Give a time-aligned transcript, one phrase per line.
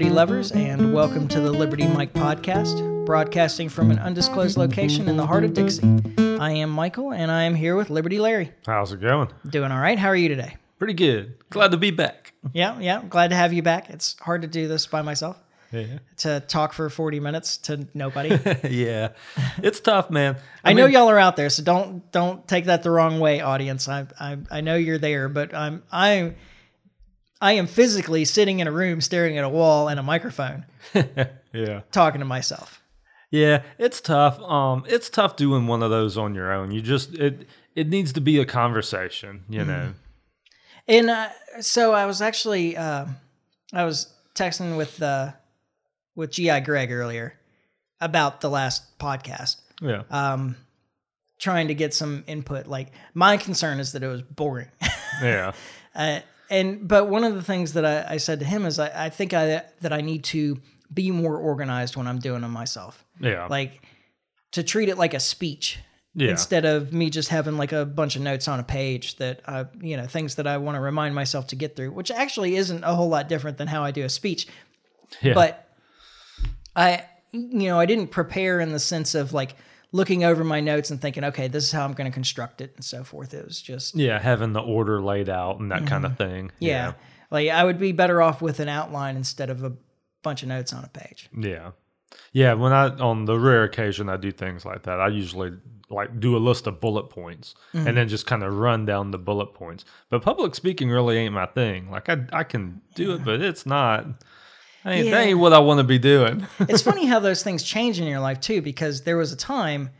[0.00, 5.18] Liberty lovers, and welcome to the Liberty Mike podcast, broadcasting from an undisclosed location in
[5.18, 5.86] the heart of Dixie.
[6.40, 8.50] I am Michael, and I am here with Liberty Larry.
[8.64, 9.28] How's it going?
[9.46, 9.98] Doing all right.
[9.98, 10.56] How are you today?
[10.78, 11.34] Pretty good.
[11.50, 12.32] Glad to be back.
[12.54, 13.02] Yeah, yeah.
[13.10, 13.90] Glad to have you back.
[13.90, 15.36] It's hard to do this by myself.
[15.70, 15.98] Yeah.
[16.16, 18.30] To talk for 40 minutes to nobody.
[18.70, 19.10] yeah.
[19.62, 20.38] It's tough, man.
[20.64, 23.86] I, know y'all are out there, so don't don't take that the wrong way, audience.
[23.86, 26.36] I I, I know you're there, but I'm I
[27.40, 30.66] I am physically sitting in a room staring at a wall and a microphone
[31.52, 31.80] Yeah.
[31.90, 32.82] talking to myself.
[33.30, 34.40] Yeah, it's tough.
[34.40, 36.70] Um it's tough doing one of those on your own.
[36.72, 39.94] You just it it needs to be a conversation, you know.
[40.88, 41.28] And uh,
[41.60, 43.06] so I was actually uh,
[43.72, 45.32] I was texting with uh,
[46.16, 47.34] with GI Greg earlier
[48.00, 50.02] about the last podcast, Yeah.
[50.10, 50.56] um,
[51.38, 52.66] trying to get some input.
[52.66, 54.68] Like my concern is that it was boring.
[55.22, 55.52] Yeah.
[55.94, 59.06] Uh, and but one of the things that I, I said to him is I,
[59.06, 60.60] I think I that I need to
[60.92, 63.04] be more organized when I'm doing them myself.
[63.20, 63.46] Yeah.
[63.48, 63.82] Like
[64.52, 65.78] to treat it like a speech
[66.14, 66.30] yeah.
[66.30, 69.66] instead of me just having like a bunch of notes on a page that I,
[69.80, 72.82] you know, things that I want to remind myself to get through, which actually isn't
[72.82, 74.48] a whole lot different than how I do a speech.
[75.22, 75.34] yeah.
[75.34, 75.68] But
[76.74, 79.54] I, you know, I didn't prepare in the sense of like
[79.92, 82.72] looking over my notes and thinking, okay, this is how I'm going to construct it
[82.76, 83.34] and so forth.
[83.34, 86.46] It was just, yeah, having the order laid out and that kind of thing.
[86.48, 86.64] Mm-hmm.
[86.64, 86.92] yeah,
[87.30, 89.72] like I would be better off with an outline instead of a
[90.22, 91.28] bunch of notes on a page.
[91.36, 91.72] Yeah.
[92.32, 95.52] Yeah, when I on the rare occasion I do things like that, I usually
[95.88, 97.86] like do a list of bullet points Mm-hmm.
[97.88, 99.84] and then just kind of run down the bullet points.
[100.08, 101.90] But public speaking really ain't my thing.
[101.90, 104.06] Like I I can do it, but it's not
[104.84, 106.46] that ain't, that ain't what I want to be doing.
[106.60, 109.90] it's funny how those things change in your life too, because there was a time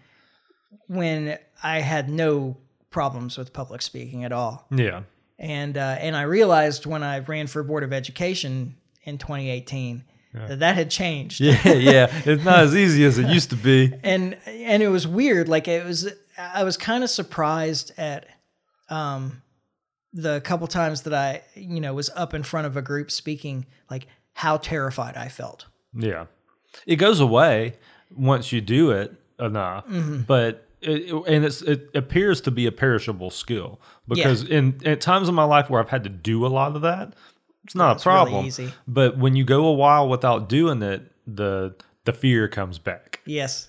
[0.86, 2.56] when I had no
[2.90, 4.66] problems with public speaking at all.
[4.70, 5.02] yeah.
[5.38, 10.60] and uh, and I realized when I ran for board of education in 2018 that
[10.60, 11.40] that had changed.
[11.40, 12.22] Yeah, yeah.
[12.24, 13.92] It's not as easy as it used to be.
[14.02, 15.48] And and it was weird.
[15.48, 16.08] Like it was,
[16.38, 18.26] I was kind of surprised at
[18.88, 19.42] um,
[20.12, 23.66] the couple times that I you know was up in front of a group speaking,
[23.90, 25.66] like how terrified I felt.
[25.94, 26.26] Yeah.
[26.86, 27.74] It goes away
[28.16, 30.22] once you do it enough, Mm-hmm.
[30.22, 35.28] but it, and it's, it appears to be a perishable skill because in at times
[35.28, 37.12] in my life where I've had to do a lot of that,
[37.64, 38.46] it's not It's a really problem.
[38.46, 38.72] easy.
[38.88, 41.74] But when you go a while without doing it, the
[42.06, 43.20] the fear comes back.
[43.26, 43.68] Yes.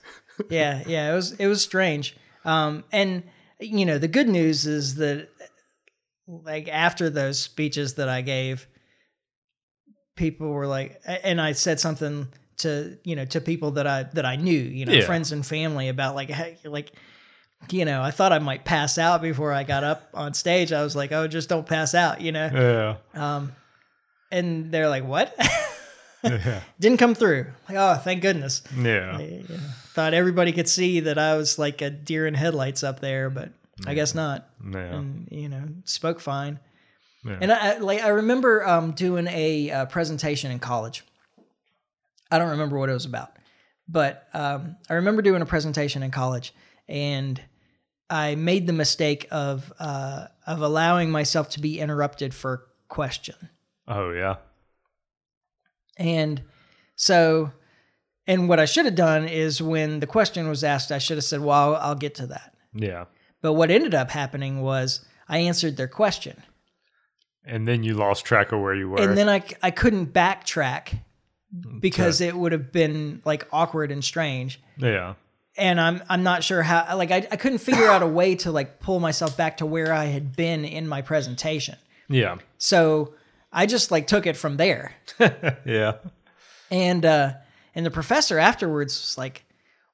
[0.50, 2.16] Yeah, yeah, it was it was strange.
[2.46, 3.24] Um and
[3.60, 5.28] you know, the good news is that
[6.28, 8.68] like after those speeches that I gave
[10.16, 12.28] people were like and I said something
[12.58, 15.06] to, you know, to people that I that I knew, you know, Yeah.
[15.06, 16.92] friends and family about like hey, like
[17.70, 20.72] you know, I thought I might pass out before I got up on stage.
[20.74, 22.50] I was like, "Oh, just don't pass out," you know.
[23.14, 23.36] Yeah.
[23.38, 23.52] Um
[24.32, 25.36] and they're like, "What?"
[26.24, 26.62] Yeah.
[26.80, 27.48] Didn't come through.
[27.68, 29.18] Like, "Oh, thank goodness." Yeah.
[29.18, 29.58] I uh,
[29.94, 33.50] thought everybody could see that I was like a deer in headlights up there, but
[33.88, 34.48] I guess not.
[34.64, 34.78] Yeah.
[34.98, 36.60] And you know, spoke fine.
[37.24, 37.38] Yeah.
[37.42, 41.04] And I I- like I remember um, doing a uh, presentation in college.
[42.32, 43.32] I don't remember what it was about,
[43.88, 46.54] but um, I remember doing a presentation in college,
[46.88, 47.42] and
[48.10, 53.36] I made the mistake of uh, of allowing myself to be interrupted for a question.
[53.88, 54.38] Oh yeah.
[55.98, 56.42] And
[56.96, 57.52] so,
[58.28, 61.24] and what I should have done is when the question was asked, I should have
[61.24, 62.54] said, well, I'll, I'll get to that.
[62.74, 63.06] Yeah.
[63.42, 66.42] But what ended up happening was I answered their question.
[67.46, 69.02] And then you lost track of where you were.
[69.02, 71.00] And then I, I couldn't backtrack
[71.80, 74.62] because it would have been like awkward and strange.
[74.78, 75.16] yeah.
[75.58, 78.52] And I'm I'm not sure how like I, I couldn't figure out a way to
[78.52, 81.76] like pull myself back to where I had been in my presentation.
[82.08, 82.38] Yeah.
[82.58, 83.16] So
[83.52, 84.94] I just like took it from there.
[85.66, 85.98] Yeah.
[86.72, 87.34] And uh
[87.76, 89.44] and the professor afterwards was like,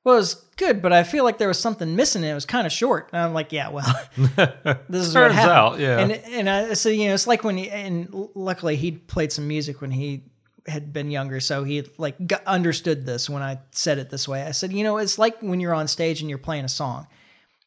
[0.03, 2.45] Well, it was good, but I feel like there was something missing and it was
[2.45, 3.09] kind of short.
[3.11, 3.85] And I'm like, Yeah, well,
[4.15, 5.51] this is what Turns happened.
[5.51, 5.99] out, yeah.
[5.99, 9.47] And and I so you know, it's like when he and luckily he played some
[9.47, 10.23] music when he
[10.65, 14.43] had been younger, so he like got, understood this when I said it this way.
[14.43, 17.07] I said, you know, it's like when you're on stage and you're playing a song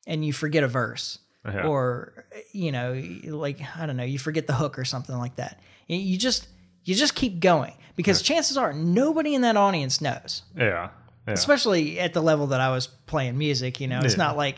[0.07, 1.19] and you forget a verse.
[1.45, 1.67] Yeah.
[1.67, 5.61] Or you know, like I don't know, you forget the hook or something like that.
[5.89, 6.49] You- You just
[6.85, 10.89] you just keep going because chances are nobody in that audience knows, Yeah.
[11.29, 11.35] Yeah.
[11.35, 13.81] especially at the level that I was playing music.
[13.81, 14.25] You know, it's Yeah.
[14.25, 14.57] not like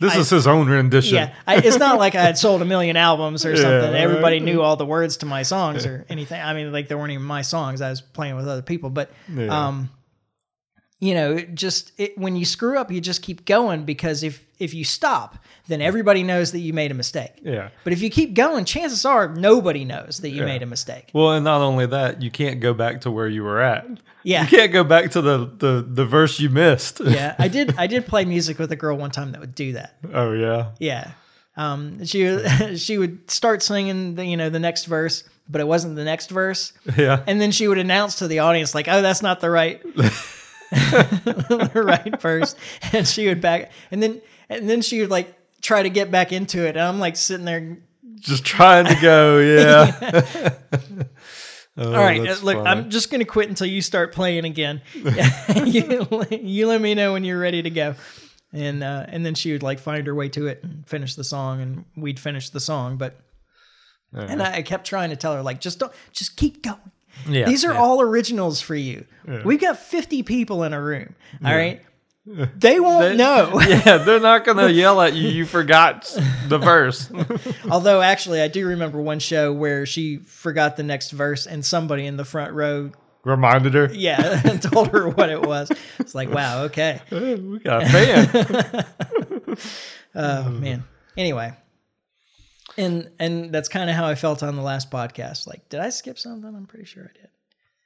[0.00, 1.16] This I- is his own rendition.
[1.16, 3.92] yeah, I, it's not like I had sold a million albums or something.
[3.92, 3.98] Yeah.
[3.98, 6.40] Everybody knew all the words to my songs or anything.
[6.40, 7.80] I mean, like they weren't even my songs.
[7.80, 9.10] I was playing with other people, but
[9.48, 9.90] um,
[11.00, 14.44] you know, it just it, when you screw up, you just keep going because if
[14.58, 17.32] if you stop, then everybody knows that you made a mistake.
[17.42, 17.68] Yeah.
[17.84, 20.46] But if you keep going, chances are nobody knows that you Yeah.
[20.46, 21.10] made a mistake.
[21.14, 23.86] Well, and not only that, you can't go back to where you were at.
[24.24, 24.42] Yeah.
[24.42, 27.00] You can't go back to the the, the verse you missed.
[27.04, 27.74] Yeah, I did.
[27.78, 29.94] I did play music with a girl one time that would do that.
[30.12, 30.72] oh yeah.
[30.80, 31.12] Yeah,
[31.56, 32.38] um, she
[32.76, 36.30] she would start singing the you know the next verse, but it wasn't the next
[36.30, 37.22] verse, Yeah.
[37.26, 39.80] and then she would announce to the audience like, "Oh, that's not the right
[40.70, 42.54] the right verse,"
[42.92, 46.32] and she would back, and then and then she would like try to get back
[46.32, 47.78] into it, and I'm like sitting there.
[48.16, 49.38] Just trying to go.
[49.38, 50.54] Yeah.
[51.80, 52.58] Oh, All right, look, funny.
[52.68, 54.82] I'm just gonna quit until you start playing again.
[54.94, 57.94] you, you let me know when you're ready to go,
[58.52, 61.22] and uh, and then she would like find her way to it and finish the
[61.22, 62.96] song, and we'd finish the song.
[62.96, 63.20] But
[64.12, 66.78] and I, I kept trying to tell her like, just don't, just keep going.
[67.28, 67.80] Yeah, These are yeah.
[67.80, 69.04] all originals for you.
[69.26, 69.42] Yeah.
[69.44, 71.14] We've got 50 people in a room.
[71.44, 71.82] All right,
[72.56, 73.60] they won't They- know.
[73.66, 75.28] yeah, they're not gonna yell at you.
[75.28, 76.02] You forgot
[76.48, 77.10] the verse.
[77.70, 82.06] Although actually, I do remember one show where she forgot the next verse, and somebody
[82.06, 82.92] in the front row
[83.24, 83.90] Reminded her.
[83.92, 85.70] Yeah, and told her what it was.
[85.98, 87.00] It's like, wow, okay.
[87.10, 89.56] We got a fan.
[90.14, 90.84] Oh man.
[91.16, 91.52] Anyway.
[92.76, 95.46] And and that's kind of how I felt on the last podcast.
[95.46, 96.54] Like, did I skip something?
[96.54, 97.28] I'm pretty sure I did.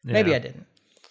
[0.05, 0.67] Maybe I didn't.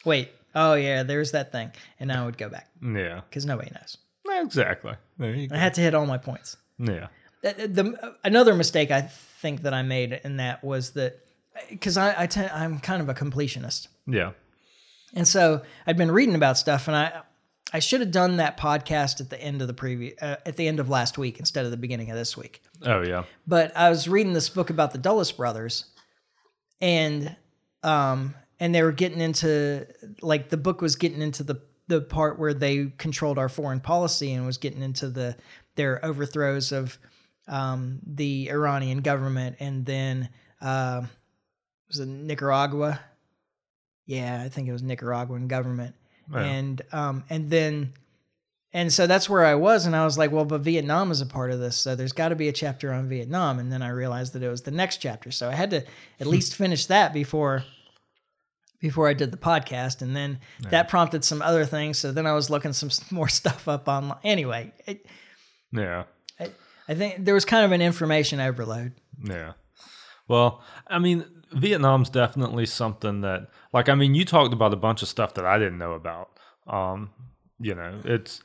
[0.06, 0.30] Wait.
[0.56, 1.72] Oh yeah, there's that thing.
[2.00, 3.22] And I would go back Yeah.
[3.30, 3.98] because nobody knows.
[4.44, 4.94] Exactly.
[5.18, 5.56] There you go.
[5.56, 6.58] I had to hit all my points.
[6.80, 7.08] Yeah.
[7.42, 11.20] The, the- another mistake I think that I made in that was that
[11.70, 13.88] because I, I tend, I'm kind of a completionist.
[14.08, 14.32] Yeah.
[15.14, 17.22] And so I'd been reading about stuff, and I
[17.74, 20.68] I should have done that podcast at the end of the previous uh, at the
[20.68, 22.62] end of last week instead of the beginning of this week.
[22.86, 23.24] Oh yeah.
[23.48, 25.86] But I was reading this book about the Dulles brothers,
[26.80, 27.36] and
[27.84, 29.88] um and they were getting into
[30.22, 34.32] like the book was getting into the the part where they controlled our foreign policy
[34.32, 35.36] and was getting into the
[35.76, 36.98] their overthrows of
[37.48, 40.30] um, the Iranian government and then
[40.62, 41.02] uh,
[41.90, 43.02] was it Nicaragua?
[44.06, 45.96] Yeah, I think it was Nicaraguan government,
[46.44, 47.94] and um, and then
[48.74, 51.26] and so that's where I was, and I was like, well, but Vietnam is a
[51.26, 53.90] part of this, so there's got to be a chapter on Vietnam, and then I
[53.90, 55.84] realized that it was the next chapter, so I had to
[56.20, 57.64] at least finish that before
[58.82, 60.40] before I did the podcast, and then
[60.70, 61.98] that prompted some other things.
[62.00, 64.18] So then I was looking some more stuff up online.
[64.24, 65.06] Anyway, it,
[65.72, 66.04] Yeah.
[66.90, 68.94] I think there was kind of an information overload.
[69.24, 69.54] Yeah.
[70.28, 71.24] Well, I mean,
[71.54, 75.46] Vietnam's definitely something that, like, I mean, you talked about a bunch of stuff that
[75.46, 76.30] I didn't know about.
[76.68, 77.12] Um,
[77.60, 78.42] you know, it's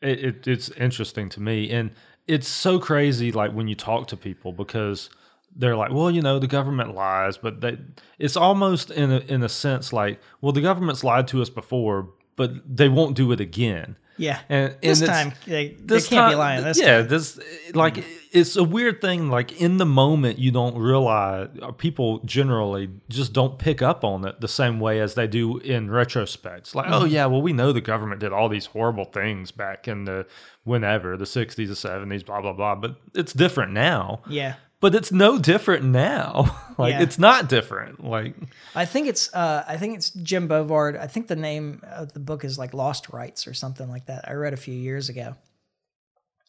[0.00, 1.90] it, it it's interesting to me, and
[2.26, 3.30] it's so crazy.
[3.30, 5.10] Like when you talk to people, because
[5.56, 7.78] they're like, well, you know, the government lies, but they,
[8.18, 12.10] it's almost in a in a sense like, well, the government's lied to us before,
[12.36, 13.96] but they won't do it again.
[14.18, 16.64] Yeah, And, and this time they, they this can't be lying.
[16.64, 17.08] This yeah, time.
[17.08, 17.38] this
[17.74, 19.28] like it's a weird thing.
[19.28, 24.40] Like in the moment, you don't realize people generally just don't pick up on it
[24.40, 26.58] the same way as they do in retrospect.
[26.60, 27.08] It's like, oh Mm-hmm.
[27.08, 30.26] yeah, well we know the government did all these horrible things back in the
[30.64, 32.74] whenever the sixties or seventies, blah blah blah.
[32.74, 34.20] But it's different now.
[34.30, 34.54] yeah.
[34.80, 36.54] But it's no different now.
[36.78, 37.02] like Yeah.
[37.02, 38.04] it's not different.
[38.04, 38.34] Like
[38.74, 40.98] I think it's uh, I think it's Jim Bovard.
[41.00, 44.28] I think the name of the book is like Lost Rights or something like that.
[44.28, 45.34] I read a few years ago,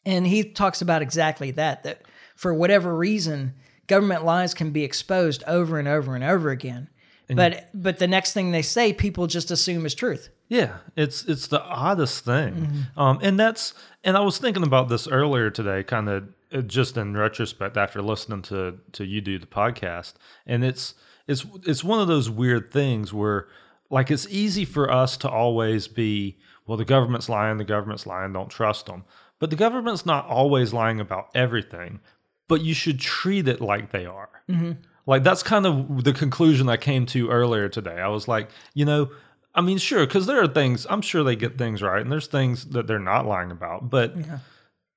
[0.06, 1.84] and he talks about exactly that.
[1.84, 2.02] That
[2.36, 3.54] for whatever reason,
[3.88, 6.90] government lies can be exposed over and over and over again.
[7.34, 10.30] but but the next thing they say, people just assume is truth.
[10.50, 13.00] Yeah, it's it's the oddest thing, Mm-hmm.
[13.00, 16.95] um, and that's and I was thinking about this earlier today, kind of Uh, just
[16.95, 20.13] in retrospect after listening to to you do the podcast,
[20.45, 20.94] and it's
[21.27, 23.47] it's it's one of those weird things where
[23.89, 28.31] like it's easy for us to always be well the government's lying, the government's lying,
[28.31, 29.04] don't trust them,
[29.39, 31.99] but the government's not always lying about everything,
[32.47, 34.30] but you should treat it like they are.
[34.49, 34.71] Mm-hmm.
[35.06, 37.99] Like that's kind of the conclusion I came to earlier today.
[37.99, 39.09] I was like, you know,
[39.54, 42.27] I mean, sure, because there are things I'm sure they get things right, and there's
[42.27, 44.16] things that they're not lying about, but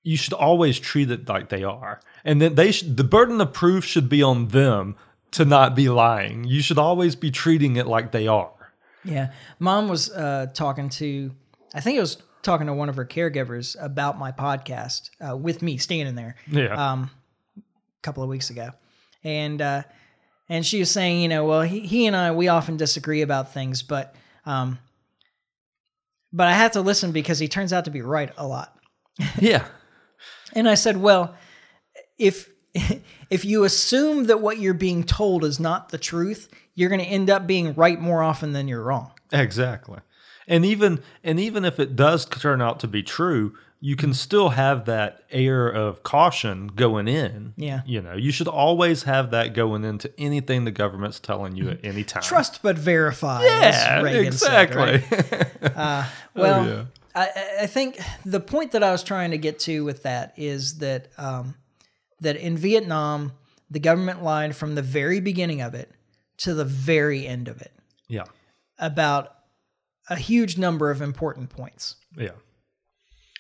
[0.03, 2.97] you should always treat it like they are, and then they should.
[2.97, 4.97] The burden of proof should be on them
[5.33, 6.45] to not be lying.
[6.45, 8.53] You should always be treating it like they are.
[9.05, 11.33] Yeah, mom was uh, talking to,
[11.75, 15.63] I think it was talking to one of her caregivers about my podcast uh, with
[15.63, 16.37] me standing there.
[16.51, 17.11] Yeah, um,
[17.57, 17.63] a
[18.03, 18.71] couple of weeks ago,
[19.25, 19.83] and uh,
[20.49, 23.53] and she was saying, you know, well, he, he and I we often disagree about
[23.53, 24.15] things, but
[24.45, 24.79] um,
[26.33, 28.77] but I have to listen because he turns out to be right a lot.
[29.39, 29.67] yeah,
[30.55, 31.35] And I said, well,
[32.19, 32.51] if
[33.31, 37.07] if you assume that what you're being told is not the truth, you're going to
[37.07, 39.13] end up being right more often than you're wrong.
[39.33, 39.99] exactly.
[40.47, 44.51] And even and even if it does turn out to be true, you can still
[44.51, 47.55] have that air of caution going in.
[47.57, 47.81] Yeah.
[47.87, 51.85] You know, you should always have that going into anything the government's telling you at
[51.85, 52.23] any time.
[52.23, 53.43] Trust but verify.
[53.45, 55.19] Yeah, Reagan said, exactly.
[55.21, 55.47] right?
[55.77, 56.85] Uh, well, oh, yeah.
[57.15, 57.29] I,
[57.63, 61.09] I think the point that I was trying to get to with that is that
[61.19, 61.55] um,
[62.21, 63.33] that in Vietnam,
[63.71, 65.91] the government lied from the very beginning of it
[66.39, 67.73] to the very end of it
[68.09, 68.25] yeah.
[68.79, 69.35] about
[70.09, 71.97] a huge number of important points.
[72.17, 72.31] Yeah.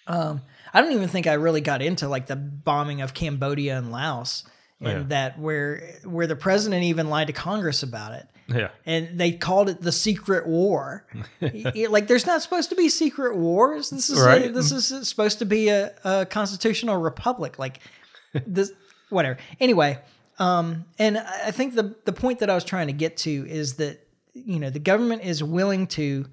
[0.06, 3.92] Um, I don't even think I really got into like the bombing of Cambodia and
[3.92, 4.44] Laos,
[4.80, 5.02] and Yeah.
[5.08, 8.26] that where where the president even lied to Congress about it.
[8.52, 8.70] Yeah.
[8.84, 11.06] and they called it the secret war.
[11.40, 13.90] It- like, there's not supposed to be secret wars.
[13.90, 17.58] This is a- this is supposed to be a, a constitutional republic.
[17.60, 17.78] Like
[18.46, 18.72] this,
[19.08, 19.38] whatever.
[19.60, 19.98] Anyway,
[20.40, 23.30] um, and I I think the the point that I was trying to get to
[23.48, 26.26] is that you know the government is willing to,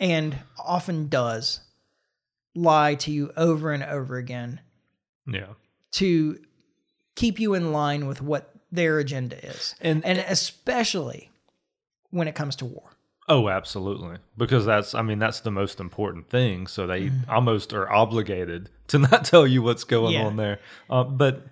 [0.00, 1.60] and often does,
[2.56, 4.60] lie to you over and over again
[5.26, 5.52] Yeah.
[5.92, 6.40] to
[7.18, 11.30] keep you in line with what their agenda is, And- and especially
[12.10, 12.90] when it comes to war.
[13.28, 14.16] Oh, absolutely.
[14.36, 16.66] Because that's, I mean, that's the most important thing.
[16.66, 17.30] So they Mm-hmm.
[17.30, 20.24] almost are obligated to not tell you what's going Yeah.
[20.26, 20.60] on there.
[20.88, 21.42] Uh, but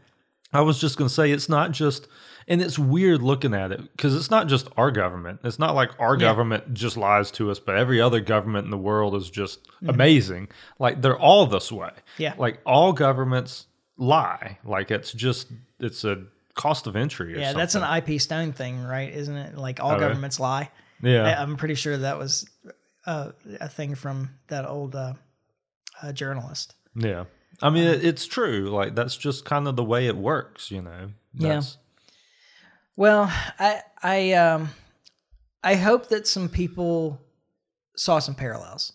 [0.52, 2.08] I was just going to say, it's not just,
[2.49, 5.40] and it's weird looking at it because it's not just our government.
[5.44, 8.78] It's not like our government just lies to us, but every other government in the
[8.78, 10.49] world is just amazing.
[10.78, 11.90] Like they're all this way.
[12.18, 12.35] Yeah.
[12.38, 13.66] Like all governments
[13.98, 14.58] lie.
[14.64, 15.48] Like it's just,
[15.80, 16.24] it's a
[16.54, 17.34] cost of entry.
[17.34, 17.82] Or Yeah, that's an.
[17.82, 18.20] I.F.
[18.20, 19.12] Stone thing, right?
[19.12, 19.56] Isn't it?
[19.56, 20.06] Like all Oh, really?
[20.08, 20.70] governments lie.
[21.02, 21.24] yeah.
[21.24, 22.48] I, I'm pretty sure that was
[23.06, 25.14] uh, a thing from that old uh,
[26.02, 26.74] uh, journalist.
[26.94, 27.24] Yeah.
[27.62, 28.68] I mean, it, it's true.
[28.68, 31.10] Like, that's just kind of the way it works, you know?
[31.34, 31.62] Yeah.
[32.96, 34.70] Well, I I um
[35.62, 37.20] I hope that some people
[37.96, 38.92] saw some parallels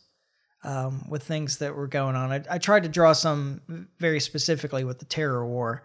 [0.63, 2.31] um, with things that were going on.
[2.31, 3.61] I, I tried to draw some
[3.99, 5.83] very specifically with the terror war,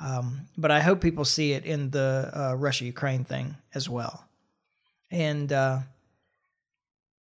[0.00, 4.24] um, but I hope people see it in the uh, Russia Ukraine thing as well.
[5.10, 5.80] And uh,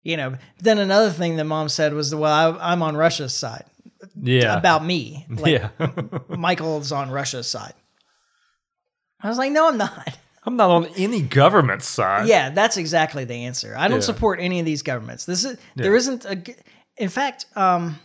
[0.03, 3.65] you know, then another thing that mom said was, "Well, I, I'm on Russia's side."
[4.21, 4.57] Yeah.
[4.57, 5.89] About me, like yeah.
[6.29, 7.75] Michael's on Russia's side.
[9.21, 12.27] I was like, "No, I'm not." I'm not on any government side.
[12.27, 13.77] Yeah, that's exactly the answer.
[13.79, 14.07] I don't Yeah.
[14.07, 15.25] support any of these governments.
[15.25, 15.99] This is there Yeah.
[15.99, 16.43] isn't a.
[16.97, 17.99] g- In fact, um,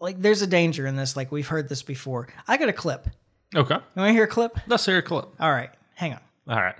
[0.00, 1.16] like there's a danger in this.
[1.16, 2.28] Like we've heard this before.
[2.48, 3.06] I got a clip.
[3.54, 3.74] Okay.
[3.74, 4.58] You want to hear a clip?
[4.66, 5.26] Let's hear a clip.
[5.38, 6.20] All right, hang on.
[6.48, 6.76] All right.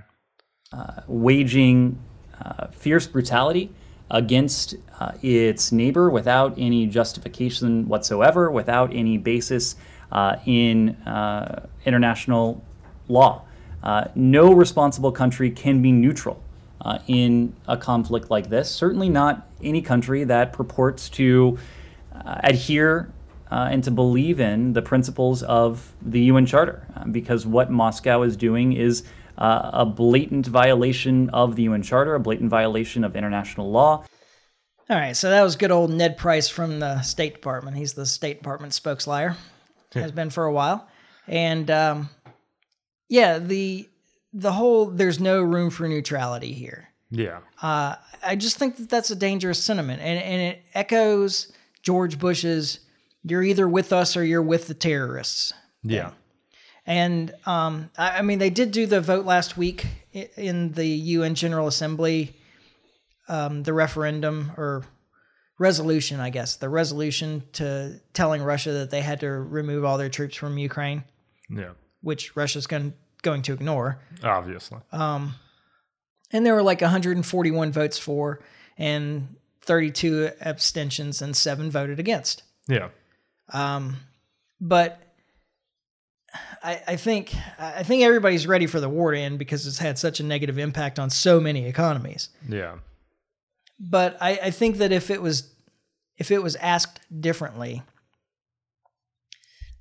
[0.72, 1.98] Uh, waging
[2.42, 3.70] uh, fierce brutality
[4.10, 9.76] against uh, its neighbor without any justification whatsoever, without any basis
[10.12, 12.62] uh, in uh, international
[13.08, 13.42] law.
[13.82, 16.42] Uh, no responsible country can be neutral
[16.82, 18.70] uh, in a conflict like this.
[18.70, 21.58] Certainly not any country that purports to
[22.14, 23.12] uh, adhere
[23.50, 28.22] uh, and to believe in the principles of the UN Charter, uh, because what Moscow
[28.22, 29.02] is doing is
[29.38, 34.04] uh, a blatant violation of the UN Charter, a blatant violation of international law.
[34.90, 37.76] All right, so that was good old Ned Price from the State Department.
[37.76, 39.36] He's the State Department spokesliar,
[39.94, 40.88] has been for a while,
[41.26, 42.10] and um,
[43.08, 43.88] yeah, the
[44.32, 46.88] the whole there's no room for neutrality here.
[47.14, 47.40] Yeah.
[47.60, 51.52] Uh, I just think that that's a dangerous sentiment, and and it echoes
[51.82, 52.80] George Bush's
[53.22, 55.52] "You're either with us or you're with the terrorists."
[55.84, 56.12] Yeah.
[56.86, 61.34] And um, I, I mean, they did do the vote last week in the UN
[61.34, 62.34] General Assembly,
[63.28, 64.84] um, the referendum or
[65.58, 70.08] resolution, I guess, the resolution to telling Russia that they had to remove all their
[70.08, 71.04] troops from Ukraine,
[71.50, 71.72] Yeah.
[72.00, 73.98] which Russia's going going to ignore.
[74.24, 74.78] Obviously.
[76.32, 78.40] And there were like 141 votes for,
[78.78, 82.42] and 32 abstentions, and seven voted against.
[82.68, 82.88] yeah.
[83.52, 83.96] Um,
[84.60, 85.00] but
[86.62, 89.98] I, I think I think everybody's ready for the war to end because it's had
[89.98, 92.28] such a negative impact on so many economies.
[92.48, 92.76] Yeah.
[93.78, 95.52] But I, I think that if it was
[96.16, 97.82] if it was asked differently,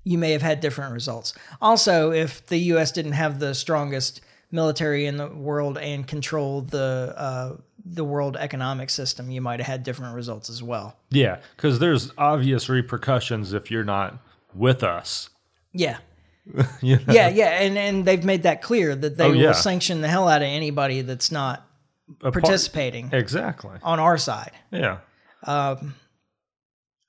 [0.04, 1.34] you may have had different results.
[1.62, 2.92] Also, if the U.S.
[2.92, 8.90] didn't have the strongest military in the world and control the uh, the world economic
[8.90, 10.96] system, you might have had different results as well.
[11.10, 11.40] Yeah.
[11.56, 14.20] Because there's obvious repercussions if you're not
[14.54, 15.30] with us.
[15.74, 15.98] Yeah.
[16.82, 17.14] You know?
[17.14, 19.48] Yeah, yeah, and and they've made that clear that they Oh, yeah.
[19.48, 21.66] will sanction the hell out of anybody that's not
[22.10, 23.78] A part- participating Exactly.
[23.84, 24.52] on our side.
[24.72, 24.98] Yeah.
[25.46, 25.94] Um,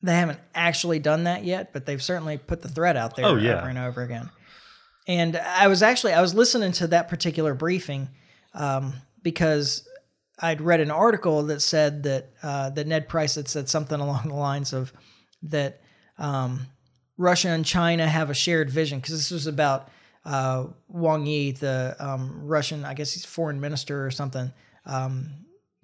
[0.03, 3.37] They haven't actually done that yet, but they've certainly put the threat out there Oh,
[3.37, 3.59] yeah.
[3.61, 4.29] over and over again.
[5.07, 8.09] And I was actually I was listening to that particular briefing
[8.55, 9.89] um, because
[10.39, 14.29] I'd read an article that said that uh, that Ned Price had said something along
[14.29, 14.93] the lines of
[15.45, 15.81] that
[16.19, 16.67] um,
[17.17, 19.89] Russia and China have a shared vision because this was about
[20.25, 24.53] uh, Wang Yi, the um, Russian, I guess he's foreign minister or something,
[24.87, 25.31] um,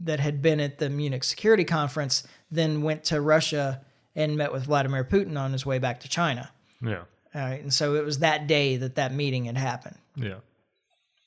[0.00, 3.84] that had been at the Munich Security Conference, then went to Russia
[4.14, 6.50] and met with Vladimir Putin on his way back to China.
[6.80, 7.02] Yeah.
[7.38, 9.96] All right, and so it was that day that that meeting had happened.
[10.16, 10.38] Yeah.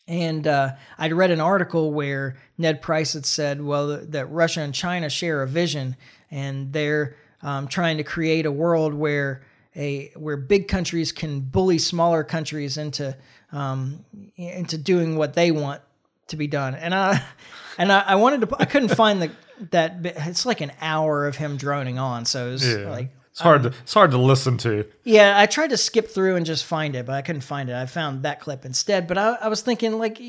[0.08, 4.74] And uh, I'd read an article where Ned Price had said, well, that Russia and
[4.74, 5.96] China share a vision,
[6.30, 11.78] and they're um, trying to create a world where a where big countries can bully
[11.78, 13.16] smaller countries into
[13.54, 14.04] um,
[14.36, 15.82] into doing what they want
[16.28, 16.76] to be done.
[16.76, 17.24] And I
[17.78, 19.32] and I, I wanted to, I couldn't find the
[19.70, 20.00] that.
[20.04, 22.90] It's like an hour of him droning on, so it was Yeah.
[22.90, 24.86] like it's hard to it's hard to listen to.
[25.04, 27.76] yeah, I tried to skip through and just find it, but I couldn't find it.
[27.76, 29.08] I found that clip instead.
[29.08, 30.22] But I, I was thinking, like,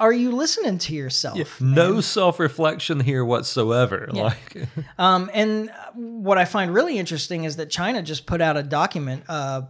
[0.00, 1.60] are you listening to yourself?
[1.60, 4.08] No self reflection here whatsoever.
[4.12, 4.66] Like
[4.98, 9.22] Um, and what I find really interesting is that China just put out a document
[9.28, 9.62] uh,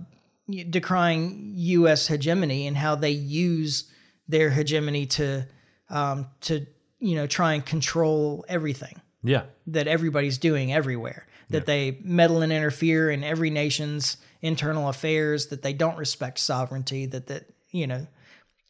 [0.71, 2.07] decrying U.S.
[2.07, 3.91] hegemony and how they use
[4.29, 5.47] their hegemony to
[5.91, 6.67] um, to
[6.99, 9.43] you know try and control everything Yeah.
[9.69, 11.27] that everybody's doing everywhere.
[11.53, 15.47] That they meddle and interfere in every nation's internal affairs.
[15.49, 17.07] That they don't respect sovereignty.
[17.07, 18.07] That that you know,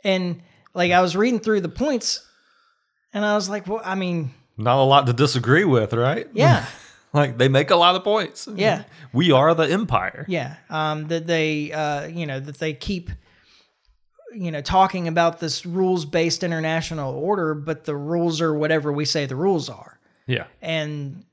[0.05, 0.43] and
[0.75, 2.27] like I was reading through the points,
[3.13, 6.29] and I was like, well, I mean, Not a lot to disagree with, right?
[6.33, 6.67] yeah.
[7.15, 8.49] Like they make a lot of points.
[8.55, 8.85] Yeah.
[9.13, 10.25] We are the empire.
[10.29, 13.11] Yeah, um, that they, uh, you know, that they keep,
[14.35, 19.27] you know, talking about this rules-based international order, but the rules are whatever we say
[19.27, 20.47] the rules are, Yeah.
[20.63, 21.25] and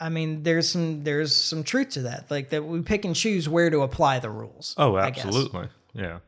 [0.00, 3.48] I- mean, there's some there's some truth to that, like that we pick and choose
[3.48, 4.74] where to apply the rules.
[4.76, 5.68] Oh, absolutely.
[5.94, 6.18] Yeah.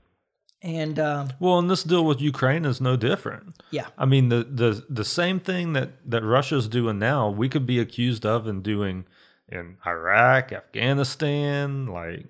[0.65, 3.61] And um, Well, and this deal with Ukraine is no different.
[3.73, 7.67] yeah, I mean, the the the same thing that that Russia's doing now, we could
[7.67, 9.05] be accused of and doing
[9.49, 12.27] in Iraq, Afghanistan, like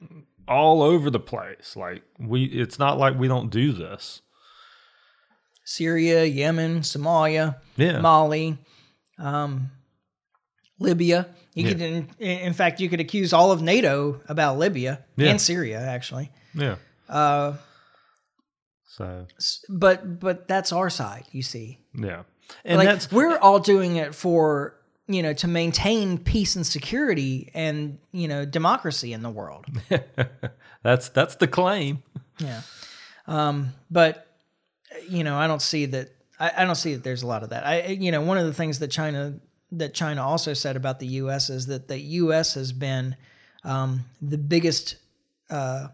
[0.49, 1.77] all over the place.
[1.77, 4.23] Like we, it's not like we don't do this.
[5.65, 8.01] Syria, Yemen, Somalia, Yeah.
[8.01, 8.59] Mali,
[9.19, 9.71] um,
[10.83, 11.27] Libya.
[11.55, 11.73] You Yeah.
[11.73, 15.31] could, in, in fact, you could accuse all of NATO about Libya Yeah.
[15.31, 16.31] and Syria, actually.
[16.55, 16.77] Yeah.
[17.09, 17.55] Uh,
[18.87, 19.27] So
[19.68, 21.79] but but that's our side, you see.
[21.95, 22.23] yeah,
[22.64, 24.75] and like that's we're all doing it for
[25.09, 29.64] you know to maintain peace and security and you know democracy in the world.
[30.83, 32.03] that's that's the claim.
[32.38, 32.61] yeah.
[33.27, 34.27] Um, but
[35.09, 36.11] you know, I don't see that.
[36.38, 37.66] I, I don't see that there's a lot of that.
[37.66, 39.35] I you know one of the things that China
[39.73, 41.51] that China also said about the U.S.
[41.51, 42.55] is that the U.S.
[42.55, 43.17] has been
[43.65, 44.97] um, the biggest
[45.51, 45.89] uh,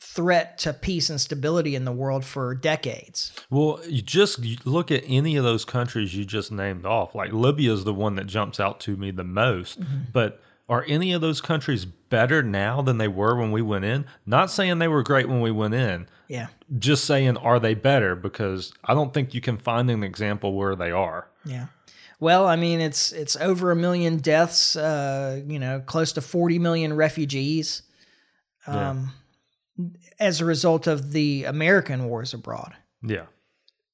[0.00, 3.32] threat to peace and stability in the world for decades.
[3.50, 7.14] Well, you just you look at any of those countries you just named off.
[7.14, 9.78] Like Libya is the one that jumps out to me the most.
[10.12, 14.06] But are any of those countries better now than they were when we went in?
[14.24, 16.08] Not saying they were great when we went in.
[16.28, 16.48] Yeah.
[16.78, 18.16] Just saying, are they better?
[18.16, 21.28] Because I don't think you can find an example where they are.
[21.44, 21.66] Yeah.
[22.18, 24.76] Well, I mean, it's it's over a million deaths.
[24.76, 27.82] Uh, you know, close to forty million refugees,
[28.66, 29.12] um,
[30.18, 32.74] as a result of the American wars abroad.
[33.02, 33.26] Yeah.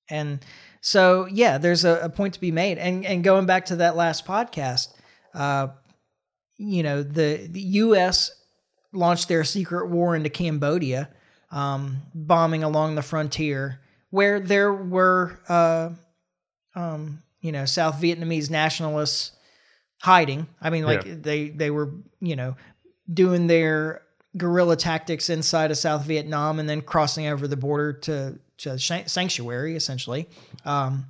[0.08, 0.44] And
[0.80, 2.78] so, yeah, there's a, a point to be made.
[2.78, 4.94] And and going back to that last podcast,
[5.34, 5.68] uh,
[6.58, 8.30] you know, the, the U.S.
[8.92, 11.08] launched their secret war into Cambodia,
[11.50, 13.80] um, bombing along the frontier,
[14.10, 15.90] where there were, uh,
[16.74, 19.32] um, you know, South Vietnamese nationalists
[20.00, 20.46] hiding.
[20.60, 21.14] I mean, like Yeah.
[21.20, 22.56] they they were, you know,
[23.12, 24.02] doing their
[24.36, 29.76] guerrilla tactics inside of South Vietnam and then crossing over the border to, to sanctuary,
[29.76, 30.26] essentially.
[30.64, 31.06] Um,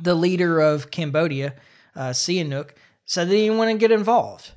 [0.00, 1.54] the leader of Cambodia,
[1.94, 2.70] uh, Sihanouk,
[3.04, 4.52] said that he didn't want to get involved.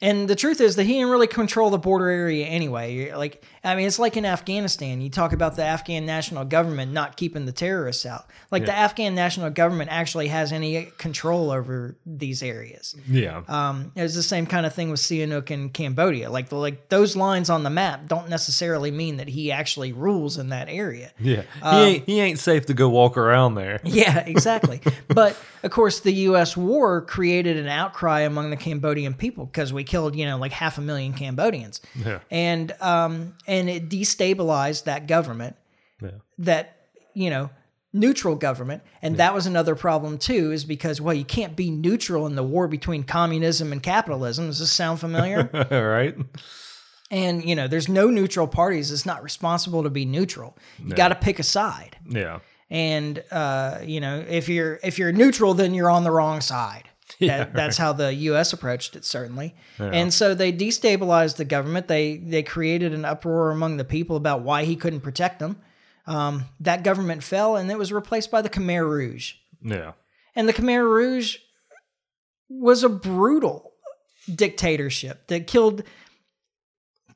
[0.00, 3.12] And the truth is that he didn't really control the border area anyway.
[3.12, 5.00] Like, I mean, it's like in Afghanistan.
[5.00, 8.26] You talk about the Afghan national government not keeping the terrorists out.
[8.50, 12.94] Like, the Afghan national government actually has any control over these areas.
[13.08, 13.42] Yeah.
[13.48, 16.30] Um, it was the same kind of thing with Sihanouk in Cambodia.
[16.30, 20.38] Like, the, like those lines on the map don't necessarily mean that he actually rules
[20.38, 21.10] in that area.
[21.18, 21.42] yeah.
[21.62, 23.80] Um, he ain't he ain't safe to go walk around there.
[23.94, 24.80] Yeah, exactly.
[25.08, 26.56] but of course, the U.S.
[26.56, 30.78] war created an outcry among the Cambodian people because we killed, you know, like half
[30.78, 32.18] a million Cambodians, Yeah.
[32.30, 35.56] and um, and it destabilized that government,
[36.02, 36.10] Yeah.
[36.38, 36.76] that
[37.14, 37.50] you know,
[37.92, 42.26] neutral government, and that was another problem too, is because well, you can't be neutral
[42.26, 44.46] in the war between communism and capitalism.
[44.48, 45.48] Does this sound familiar?
[45.70, 46.16] All right.
[47.10, 48.90] and you know, there's no neutral parties.
[48.90, 50.56] It's not responsible to be neutral.
[50.78, 51.96] You got to pick a side.
[52.08, 52.40] Yeah.
[52.70, 56.88] and uh, you know if you're if you're neutral, then you're on the wrong side.
[57.20, 58.52] That, that's how the U.S.
[58.52, 59.54] approached it, certainly.
[59.78, 61.88] And so they destabilized the government.
[61.88, 65.60] They they created an uproar among the people about why he couldn't protect them.
[66.06, 69.34] Um, that government fell, and it was replaced by the Khmer Rouge.
[69.62, 69.92] Yeah.
[70.36, 71.38] And the Khmer Rouge
[72.48, 73.72] was a brutal
[74.32, 75.82] dictatorship that killed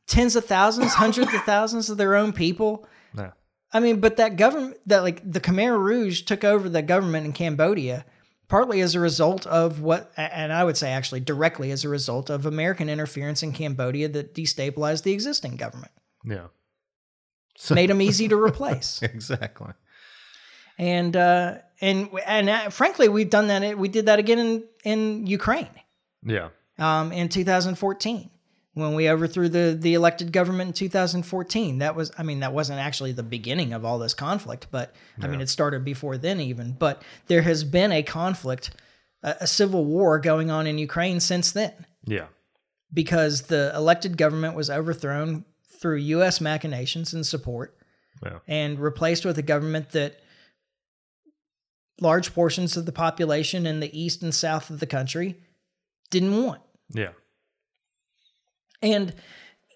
[0.07, 2.87] tens of thousands, hundreds of thousands of their own people.
[3.17, 3.33] Yeah.
[3.73, 7.33] I mean, but that government, that like the Khmer Rouge took over the government in
[7.33, 8.05] Cambodia
[8.49, 12.31] partly as a result of what, and I would say actually directly as a result
[12.31, 15.93] of American interference in Cambodia that destabilized the existing government,
[16.25, 16.47] Yeah.
[17.57, 17.75] So.
[17.81, 19.01] made them easy to replace.
[19.03, 19.73] Exactly.
[20.79, 23.77] and uh, and and uh, frankly, we've done that.
[23.79, 25.69] We did that again in in Ukraine
[26.25, 26.49] Yeah.
[26.79, 28.31] um, in 2014
[28.79, 31.79] when we overthrew the the elected government in 2014.
[31.79, 35.27] That was, I mean, that wasn't actually the beginning of all this conflict, but I
[35.27, 36.73] mean, it started before then even.
[36.73, 38.71] But there has been a conflict,
[39.23, 41.73] a, a civil war going on in Ukraine since then
[42.07, 42.27] Yeah.
[42.93, 45.45] because the elected government was overthrown
[45.81, 46.41] through U.S.
[46.41, 47.77] machinations and support
[48.25, 48.39] Yeah.
[48.49, 50.21] and replaced with a government that
[52.01, 55.37] large portions of the population in the east and south of the country
[56.11, 56.61] didn't want.
[56.91, 57.11] Yeah.
[58.83, 59.15] And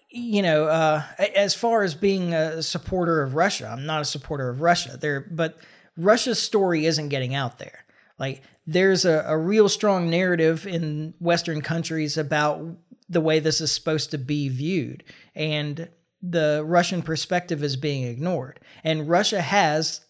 [0.09, 1.01] you know, uh,
[1.35, 4.95] as far as being a supporter of Russia, I'm not a supporter of Russia.
[4.95, 5.57] There, but
[5.97, 7.83] Russia's story isn't getting out there.
[8.19, 12.63] Like there's a, a real strong narrative in Western countries about
[13.09, 15.03] the way this is supposed to be viewed,
[15.35, 15.89] and
[16.21, 18.59] the Russian perspective is being ignored.
[18.83, 20.01] And Russia has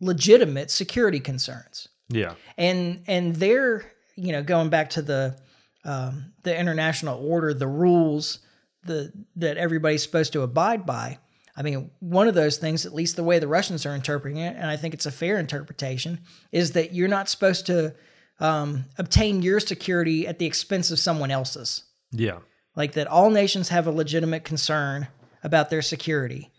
[0.00, 2.34] legitimate security concerns Yeah.
[2.58, 3.84] and and they're
[4.16, 5.36] you know going back to the
[5.84, 8.38] um, the international order, the rules
[8.84, 11.18] the that everybody's supposed to abide by.
[11.56, 14.56] I mean, one of those things, at least the way the Russians are interpreting it,
[14.56, 17.94] and I think it's a fair interpretation, is that you're not supposed to
[18.40, 21.84] um, obtain your security at the expense of someone else's.
[22.10, 22.38] Yeah.
[22.74, 25.08] Like that, all nations have a legitimate concern
[25.44, 26.50] about their security,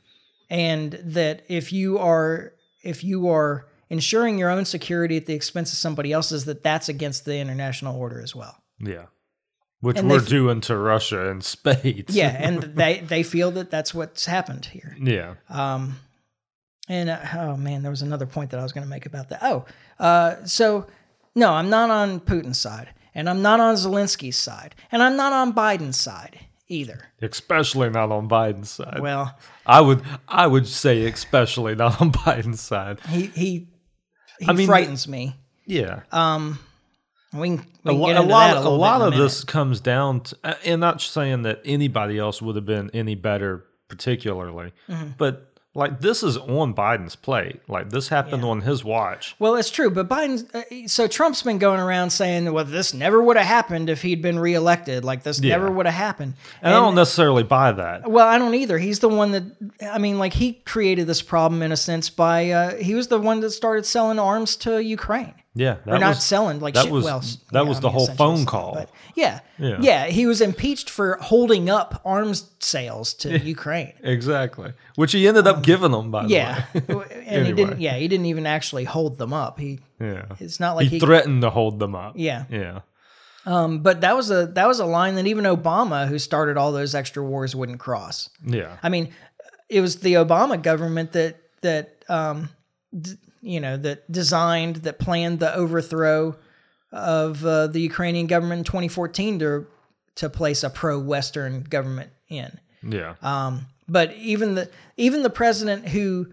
[0.49, 5.71] and that if you are if you are ensuring your own security at the expense
[5.71, 8.61] of somebody else's, that that's against the international order as well.
[8.79, 9.05] Yeah.
[9.83, 12.15] Which And we're f- doing to Russia in spades.
[12.15, 14.95] Yeah, and they they feel that that's what's happened here.
[14.97, 15.33] Yeah.
[15.49, 15.97] Um,
[16.87, 19.27] and uh, oh man, there was another point that I was going to make about
[19.29, 19.39] that.
[19.41, 19.65] Oh,
[19.99, 20.87] uh, so
[21.35, 25.33] no, I'm not on Putin's side, and I'm not on Zelensky's side, and I'm not
[25.33, 27.09] on Biden's side either.
[27.21, 29.01] Especially not on Biden's side.
[29.01, 33.01] Well, I would I would say especially not on Biden's side.
[33.09, 33.67] he he
[34.39, 35.35] he I mean- frightens me.
[35.65, 36.03] Yeah.
[36.13, 36.59] Um,
[37.33, 39.23] we can, we a, can get a lot, a, a lot of minute.
[39.23, 43.15] this comes down to, uh, and not saying that anybody else would have been any
[43.15, 45.09] better, particularly, Mm-hmm.
[45.17, 47.59] but like this is on Biden's plate.
[47.67, 49.35] Like this happened on his watch.
[49.39, 53.19] Well, it's true, but Biden's uh, so Trump's been going around saying, "Well, this never
[53.23, 55.03] would have happened if he'd been reelected.
[55.03, 55.55] Like this Yeah.
[55.55, 58.07] never would have happened." And, I don't necessarily buy that.
[58.07, 58.77] Well, I don't either.
[58.77, 59.43] He's the one that
[59.91, 63.19] I mean, like he created this problem in a sense by uh, he was the
[63.19, 65.33] one that started selling arms to Ukraine.
[65.55, 66.91] Yeah, that or not was, selling like that shit.
[66.91, 68.73] was well, that yeah, was I the mean, whole phone call.
[68.73, 69.77] but yeah, Yeah.
[69.81, 73.93] yeah, He was impeached for holding up arms sales to Ukraine.
[74.01, 77.05] Exactly, which he ended up giving them by Um, Yeah, the way.
[77.11, 77.17] Yeah.
[77.37, 77.79] And he didn't.
[77.79, 79.59] Yeah, he didn't even actually hold them up.
[79.59, 80.25] He yeah.
[80.39, 82.13] it's not like he, he, threatened to hold them up.
[82.17, 82.45] Yeah.
[82.49, 82.79] yeah,
[83.45, 86.71] Um, but that was a that was a line that even Obama, who started all
[86.71, 88.29] those extra wars, wouldn't cross.
[88.43, 89.13] yeah, I mean,
[89.69, 92.49] it was the Obama government that that um,
[93.01, 96.35] d- you know that designed that planned the overthrow
[96.91, 99.67] of uh, the Ukrainian government in 2014 to
[100.15, 102.59] to place a pro-Western government in.
[102.83, 103.15] yeah.
[103.21, 106.27] Um, but even the even the president who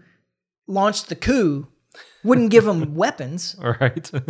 [0.67, 1.67] launched the coup
[2.23, 3.55] wouldn't give them weapons.
[3.63, 4.09] All right.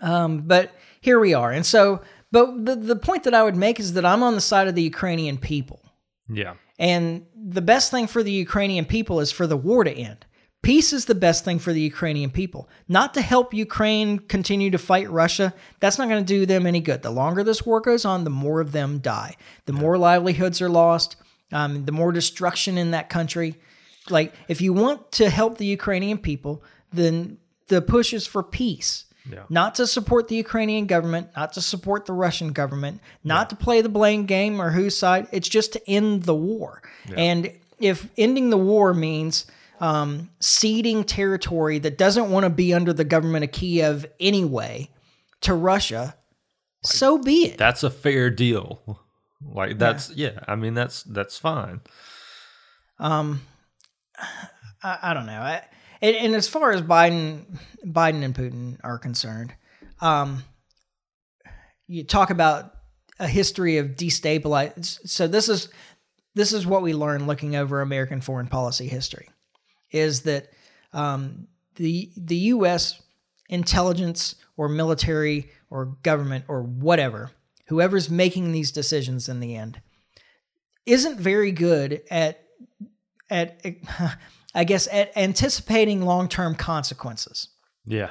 [0.00, 2.02] Um, but here we are, and so.
[2.32, 4.74] But the, the point that I would make is that I'm on the side of
[4.74, 5.80] the Ukrainian people.
[6.28, 10.24] yeah, And the best thing for the Ukrainian people is for the war to end.
[10.62, 12.68] Peace is the best thing for the Ukrainian people.
[12.88, 15.52] Not to help Ukraine continue to fight Russia.
[15.80, 17.02] That's not going to do them any good.
[17.02, 19.36] The longer this war goes on, the more of them die.
[19.66, 21.16] The more livelihoods are lost,
[21.52, 23.56] um, the more destruction in that country.
[24.08, 29.06] Like, if you want to help the Ukrainian people, then the push is for peace.
[29.28, 29.44] Yeah.
[29.48, 33.80] Not to support the Ukrainian government, not to support the Russian government, not to play
[33.80, 35.26] the blame game or whose side.
[35.32, 36.82] It's just to end the war.
[37.16, 39.46] And if ending the war means
[39.82, 44.88] um, ceding territory that doesn't want to be under the government of Kiev anyway
[45.42, 46.16] to Russia,
[46.84, 47.58] so be it.
[47.58, 48.98] that's a fair deal.
[49.44, 50.38] Like that's yeah.
[50.46, 51.80] I mean that's that's fine.
[54.82, 55.32] I, I don't know.
[55.32, 55.62] I,
[56.00, 57.44] and, and as far as Biden,
[57.84, 59.54] Biden and Putin are concerned,
[60.00, 60.44] um,
[61.86, 62.72] you talk about
[63.18, 64.98] a history of destabilize.
[65.08, 65.68] So this is
[66.34, 69.28] this is what we learn looking over American foreign policy history,
[69.92, 70.50] is that
[70.92, 73.00] um, the the U.S.
[73.48, 77.30] intelligence or military or government or whatever,
[77.66, 79.80] whoever's making these decisions in the end,
[80.86, 82.44] isn't very good at
[83.30, 83.64] at
[84.54, 87.48] I guess at anticipating long term consequences.
[87.86, 88.10] Yeah.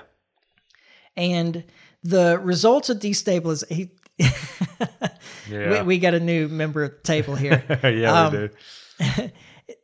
[1.16, 1.66] And
[2.04, 3.92] the results of destabilization.
[5.50, 5.82] Yeah.
[5.82, 7.64] we, we got a new member at the table here.
[7.84, 9.30] yeah, Um, we do.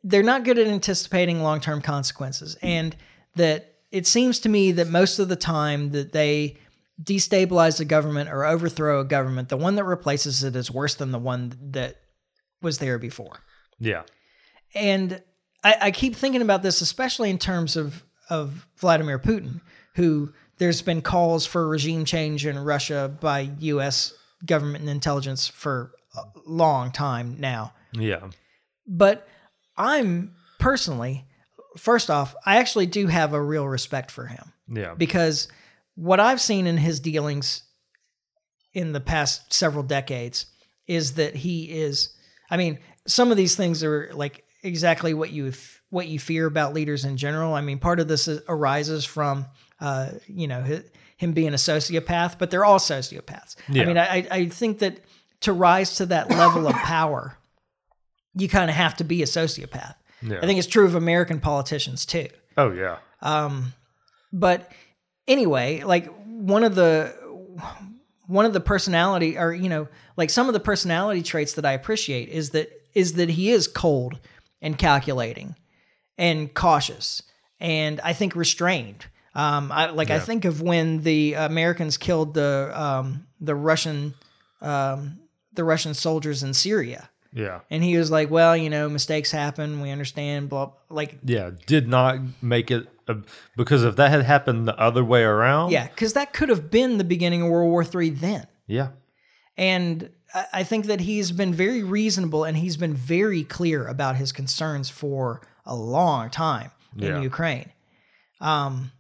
[0.04, 2.67] They're not good at anticipating long-term consequences mm-hmm.
[2.67, 2.95] and
[3.36, 6.58] that it seems to me that most of the time that they
[7.02, 11.12] destabilize a government or overthrow a government the one that replaces it is worse than
[11.12, 11.95] the one that
[12.62, 13.43] was there before
[13.80, 14.04] Yeah.
[14.73, 15.21] and
[15.63, 19.62] I, I keep thinking about this especially in terms of of vladimir putin
[19.95, 24.13] who there's been calls for regime change in russia by us
[24.45, 28.30] government and intelligence for a long time now Yeah.
[28.88, 29.28] but
[29.78, 31.26] I'm personally,
[31.78, 34.94] first off, I actually do have a real respect for him Yeah.
[34.96, 35.48] because
[35.96, 37.63] what I've seen in his dealings
[38.74, 40.46] in the past several decades
[40.88, 42.13] is that he is.
[42.50, 45.52] I mean, some of these things are like exactly what you
[45.90, 47.54] what you fear about leaders in general.
[47.54, 49.46] I mean, part of this is, arises from
[49.80, 50.84] uh, you know hi-
[51.18, 53.56] him being a sociopath, but they're all sociopaths.
[53.70, 53.82] Yeah.
[53.82, 55.00] I mean, I, I think that
[55.42, 57.38] to rise to that level of power,
[58.38, 59.95] you kind of have to be a sociopath.
[60.21, 60.39] Yeah.
[60.41, 62.28] I think it's true of American politicians too.
[62.58, 62.97] oh yeah.
[63.21, 63.73] Um,
[64.34, 64.71] But
[65.28, 67.13] anyway, like one of the
[68.28, 71.73] one of the personality or you know, like some of the personality traits that I
[71.73, 74.19] appreciate is that is that he is cold
[74.62, 75.56] and calculating
[76.17, 77.21] and cautious
[77.60, 79.06] and I think restrained.
[79.36, 84.15] Um, I like I think of when the Americans killed the um, the Russian
[84.62, 85.19] um,
[85.54, 87.10] the Russian soldiers in Syria.
[87.34, 87.60] Yeah.
[87.70, 89.82] And he was like, "Well, you know, mistakes happen.
[89.82, 90.72] We understand." Blah.
[90.90, 91.52] Like, Yeah.
[91.66, 93.18] Did not make it a,
[93.56, 95.72] because if that had happened the other way around.
[95.72, 98.48] yeah, because that could have been the beginning of World War III then.
[98.68, 98.90] Yeah.
[99.58, 104.16] And I I think that he's been very reasonable and he's been very clear about
[104.18, 107.18] his concerns for a long time Yeah.
[107.18, 107.70] in Ukraine.
[108.42, 108.92] Um,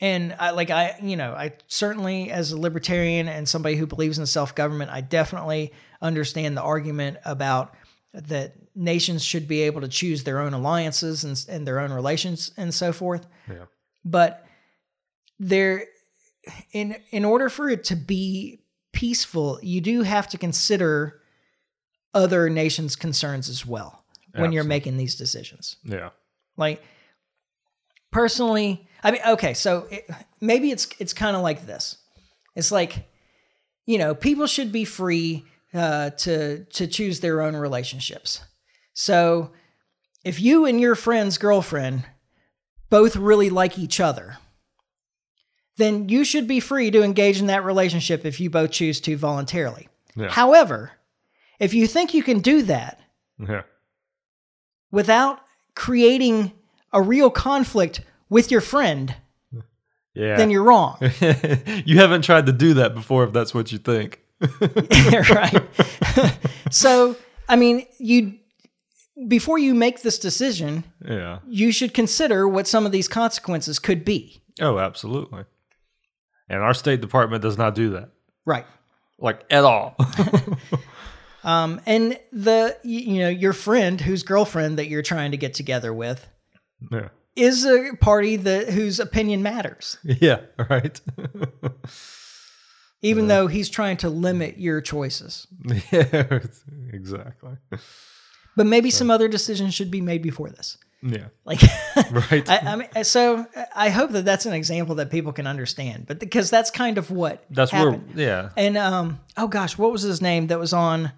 [0.00, 4.18] and I like I, you know, I certainly as a libertarian and somebody who believes
[4.18, 7.74] in self government, I definitely understand the argument about
[8.12, 12.50] that nations should be able to choose their own alliances and, and their own relations
[12.56, 13.26] and so forth.
[13.48, 13.64] Yeah.
[14.04, 14.46] But
[15.38, 15.84] there,
[16.72, 18.60] in in order for it to be
[18.92, 21.20] peaceful, you do have to consider
[22.12, 24.04] other nations' concerns as well
[24.34, 25.76] when you're making these decisions.
[25.82, 26.10] Yeah.
[26.58, 26.82] Like
[28.10, 30.08] personally, I mean, okay, so it,
[30.40, 31.96] maybe it's it's kind of like this.
[32.54, 33.08] It's like,
[33.84, 38.40] you know, people should be free uh, to to choose their own relationships.
[38.94, 39.52] So,
[40.24, 42.04] if you and your friend's girlfriend
[42.88, 44.38] both really like each other,
[45.76, 49.16] then you should be free to engage in that relationship if you both choose to
[49.16, 49.88] voluntarily.
[50.14, 50.30] Yeah.
[50.30, 50.92] However,
[51.60, 53.00] if you think you can do that
[53.38, 53.62] Yeah.
[54.90, 55.40] without
[55.74, 56.52] creating
[56.92, 59.14] a real conflict with your friend,
[60.14, 60.36] Yeah.
[60.36, 60.98] then you're wrong.
[61.84, 64.20] you haven't tried to do that before if that's what you think.
[64.60, 65.62] right.
[66.70, 67.16] so,
[67.48, 68.38] I mean, you
[69.28, 71.38] before you make this decision, Yeah.
[71.48, 74.42] you should consider what some of these consequences could be.
[74.60, 75.44] Oh, absolutely.
[76.48, 78.10] And our State Department does not do that.
[78.44, 78.66] Right.
[79.18, 79.96] Like at all.
[81.44, 85.94] Um, and the you know your friend whose girlfriend that you're trying to get together
[85.94, 86.26] with
[86.90, 87.08] yeah.
[87.36, 91.00] Is a party that whose opinion matters, Yeah, right.
[93.02, 95.46] even though he's trying to limit your choices.
[95.92, 96.38] yeah,
[96.92, 97.56] exactly.
[98.56, 100.78] But maybe some other decisions should be made before this.
[101.02, 101.26] Yeah.
[101.44, 101.60] Like,
[102.10, 102.48] Right.
[102.48, 106.18] I, I mean, so I hope that that's an example that people can understand, but
[106.18, 108.14] because that's kind of what That's happened.
[108.14, 108.48] where yeah.
[108.56, 111.12] And um, oh gosh, what was his name that was on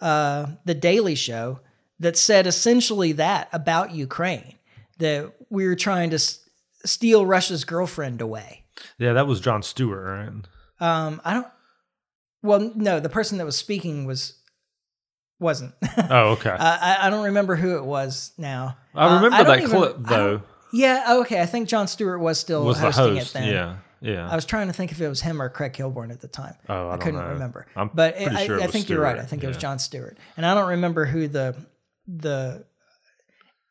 [0.00, 1.60] uh, the Daily Show
[2.00, 4.56] that said essentially that about Ukraine
[4.98, 6.40] that we were trying to s-
[6.84, 8.64] steal Russia's girlfriend away.
[8.98, 10.32] Yeah, that was Jon Stewart, right?
[10.80, 11.46] Um, I don't.
[12.42, 14.38] Well, no, the person that was speaking was
[15.38, 15.74] wasn't.
[16.10, 16.50] Oh, okay.
[16.50, 18.76] I, I don't remember who it was now.
[18.94, 20.42] I Uh, remember don't that even- clip though.
[20.72, 21.40] Yeah, okay.
[21.42, 23.30] I think Jon Stewart was still Was hosting host?
[23.30, 23.48] it then.
[23.52, 23.76] Yeah.
[24.00, 24.30] Yeah.
[24.30, 26.54] I was trying to think if it was him or Craig Kilborn at the time.
[26.68, 27.28] Oh, I don't couldn't know.
[27.30, 27.66] remember.
[27.76, 29.10] I'm but pretty I, sure it I was think you're right.
[29.16, 29.56] I Stewart, think it was.
[29.58, 31.56] Jon Stewart, and I don't remember who the
[32.06, 32.64] the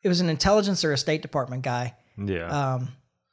[0.02, 2.74] it was an intelligence or a State Department guy yeah.
[2.74, 2.88] um,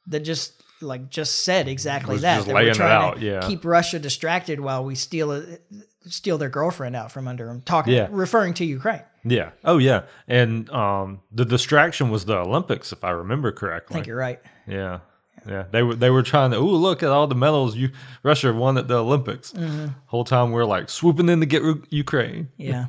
[0.06, 2.36] that just like just said exactly Was that.
[2.36, 3.40] just that laying we're trying out, to yeah.
[3.46, 5.62] keep Russia distracted while we steal it,
[6.06, 7.62] steal their girlfriend out from under them.
[7.62, 8.08] Talking, Yeah.
[8.10, 9.02] referring to Ukraine.
[9.24, 9.50] Yeah.
[9.64, 10.02] Oh yeah.
[10.26, 13.94] And um, the distraction was the Olympics, if I remember correctly.
[13.94, 14.40] I think you're right.
[14.66, 15.00] Yeah.
[15.46, 15.64] Yeah.
[15.70, 16.58] They were they were trying to.
[16.58, 17.90] Ooh, look at all the medals you
[18.22, 19.52] Russia won at the Olympics.
[19.52, 19.88] Mm-hmm.
[20.06, 22.48] Whole time we're like swooping in to get Ukraine.
[22.56, 22.86] Yeah.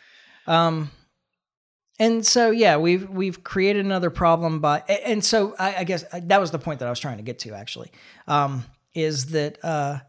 [0.46, 0.90] um,
[2.02, 6.20] and so yeah, we've we've created another problem by, and so I, I guess uh,
[6.24, 7.92] that was the point that I was trying to get to actually,
[8.26, 10.00] um, is that uh,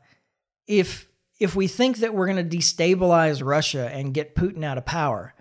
[0.66, 1.08] if
[1.40, 5.36] if we think that we're going to destabilize Russia and get Putin out of power,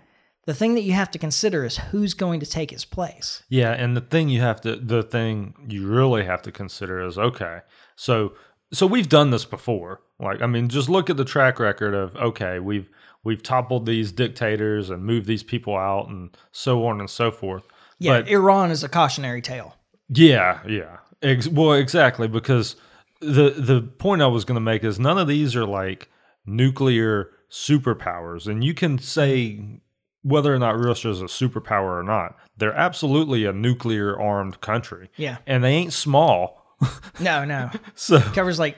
[0.45, 3.41] the thing that you have to consider is who's going to take his place.
[3.49, 7.17] Yeah, and the thing you have to the thing you really have to consider is
[7.17, 7.61] okay.
[7.95, 8.33] So
[8.71, 10.01] so we've done this before.
[10.19, 12.89] Like I mean, just look at the track record of okay, we've
[13.23, 17.63] we've toppled these dictators and moved these people out and so on and so forth.
[17.99, 19.75] Yeah, But Iran is a cautionary tale.
[20.09, 20.97] Yeah, yeah.
[21.21, 22.75] Ex- well, exactly because
[23.21, 26.09] the the point I was going to make is none of these are like
[26.45, 29.79] nuclear superpowers, and you can say
[30.21, 32.35] whether or not Russia is a superpower or not.
[32.57, 35.37] They're absolutely a nuclear armed country, Yeah.
[35.47, 36.61] and they ain't small.
[37.19, 38.77] No, no, So covers like.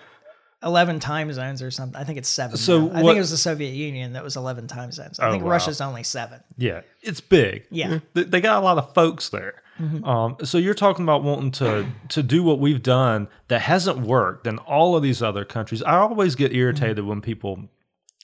[0.65, 1.99] 11 time zones or something.
[1.99, 2.58] I think it's seven.
[2.58, 2.84] So now.
[2.84, 5.19] I what- think it was the Soviet Union that was 11 time zones.
[5.19, 5.51] I Oh, think wow.
[5.51, 6.41] Russia's only seven.
[6.58, 7.65] yeah, it's big.
[7.69, 7.88] Yeah.
[7.88, 7.97] Mm-hmm.
[8.13, 9.62] They, they got a lot of folks there.
[9.80, 10.06] Mm-hmm.
[10.06, 14.47] Um, so you're talking about wanting to to do what we've done that hasn't worked
[14.47, 15.84] in all of these other countries.
[15.84, 17.10] I always get irritated mm-hmm.
[17.10, 17.69] when people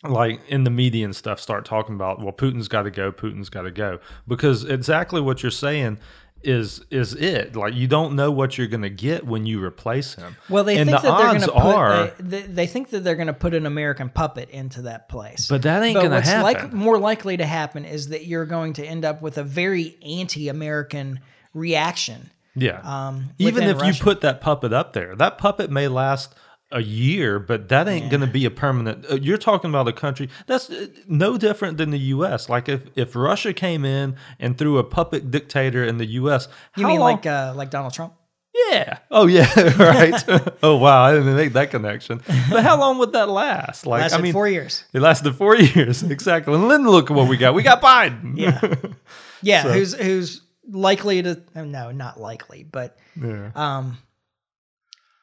[0.04, 3.50] like in the media and stuff start talking about well Putin's got to go, Putin's
[3.50, 6.00] got to go because exactly what you're saying
[6.44, 10.16] is is it like you don't know what you're going to get when you replace
[10.16, 10.36] him.
[10.50, 11.76] Well, they and think the that they're gonna put.
[11.76, 15.10] are, they, they, they think that they're going to put an American puppet into that
[15.10, 15.48] place.
[15.48, 16.44] but that ain't going to happen.
[16.44, 19.98] like more likely to happen is that you're going to end up with a very
[20.04, 21.20] anti-American
[21.54, 22.32] reaction.
[22.56, 22.82] Yeah.
[22.84, 26.36] um, Even if you put that puppet up there, that puppet may last
[26.72, 29.06] a year, but that ain't going to be a permanent.
[29.12, 32.48] uh, You're talking about a country that's uh, no different than the U.S.
[32.50, 36.88] Like if if Russia came in and threw a puppet dictator in the U.S., You
[36.88, 38.14] mean long- like uh, like Donald Trump?
[38.70, 39.00] yeah?
[39.10, 39.48] Oh yeah,
[39.80, 40.24] right.
[40.64, 42.22] oh wow, I didn't make that connection.
[42.50, 43.86] But how long would that last?
[43.86, 44.84] Like Lasted I mean, four years.
[44.94, 46.54] it lasted four years exactly.
[46.54, 47.54] And then look at what we got.
[47.54, 48.34] We got Biden.
[48.38, 48.60] Yeah.
[49.42, 51.42] Yeah, So- who's who's likely to?
[51.56, 53.52] oh, No, not likely, but yeah.
[53.56, 53.98] um,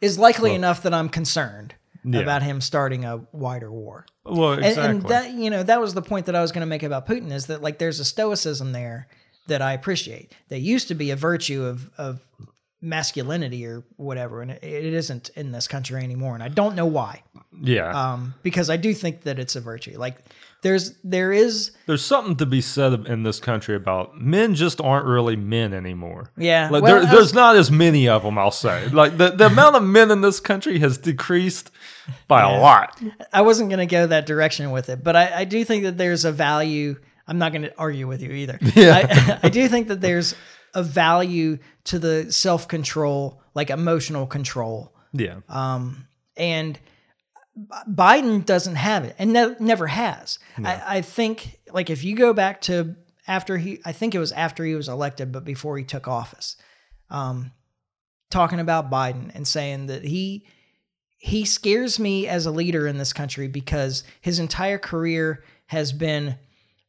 [0.00, 2.20] is likely enough that I'm concerned Yeah.
[2.20, 4.06] about him starting a wider war.
[4.24, 4.90] Well, And, exactly.
[4.90, 7.06] and that you know that was the point that I was going to make about
[7.06, 9.08] Putin is that like there's a stoicism there
[9.48, 10.32] that I appreciate.
[10.48, 12.20] That used to be a virtue of of
[12.80, 16.34] masculinity or whatever, and it, it isn't in this country anymore.
[16.34, 17.22] And I don't know why,
[17.60, 17.90] yeah.
[18.12, 19.98] um, because I do think that it's a virtue.
[19.98, 20.22] Like
[20.62, 25.06] there's there is There's something to be said in this country about men just aren't
[25.06, 26.32] really men anymore.
[26.36, 26.68] yeah.
[26.70, 28.88] Like well, there, was- there's not as many of them, I'll say.
[28.88, 31.70] Like the, the amount of men in this country has decreased
[32.26, 33.00] by a lot.
[33.32, 35.96] I wasn't going to go that direction with it, but I, I do think that
[35.98, 36.96] there's a value.
[37.26, 38.58] I'm not going to argue with you either.
[38.62, 40.34] I, I do think that there's
[40.74, 44.94] a value to the self control, like emotional control.
[45.12, 45.36] Yeah.
[45.48, 46.78] Um, and
[47.88, 50.38] Biden doesn't have it and ne- never has.
[50.62, 54.32] I, I think, like, if you go back to after he, I think it was
[54.32, 56.56] after he was elected, but before he took office,
[57.10, 57.52] um,
[58.30, 60.46] talking about Biden and saying that he
[61.20, 66.36] he scares me as a leader in this country because his entire career has been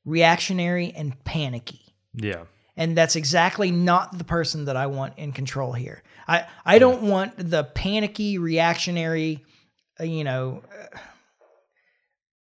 [0.05, 2.43] reactionary and panicky yeah.
[2.77, 6.03] and that's exactly not the person that I want in control here.
[6.27, 9.43] I I don't want the panicky reactionary,
[10.01, 10.63] you know,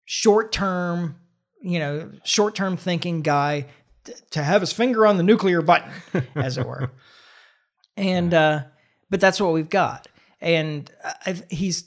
[0.04, 1.16] short term,
[1.62, 3.66] you know, short term thinking guy
[4.04, 5.90] t- to have his finger on the nuclear button,
[6.34, 6.90] as it were.
[7.96, 8.64] And uh,
[9.10, 10.08] but that's what we've got,
[10.40, 10.90] and
[11.26, 11.84] I, he's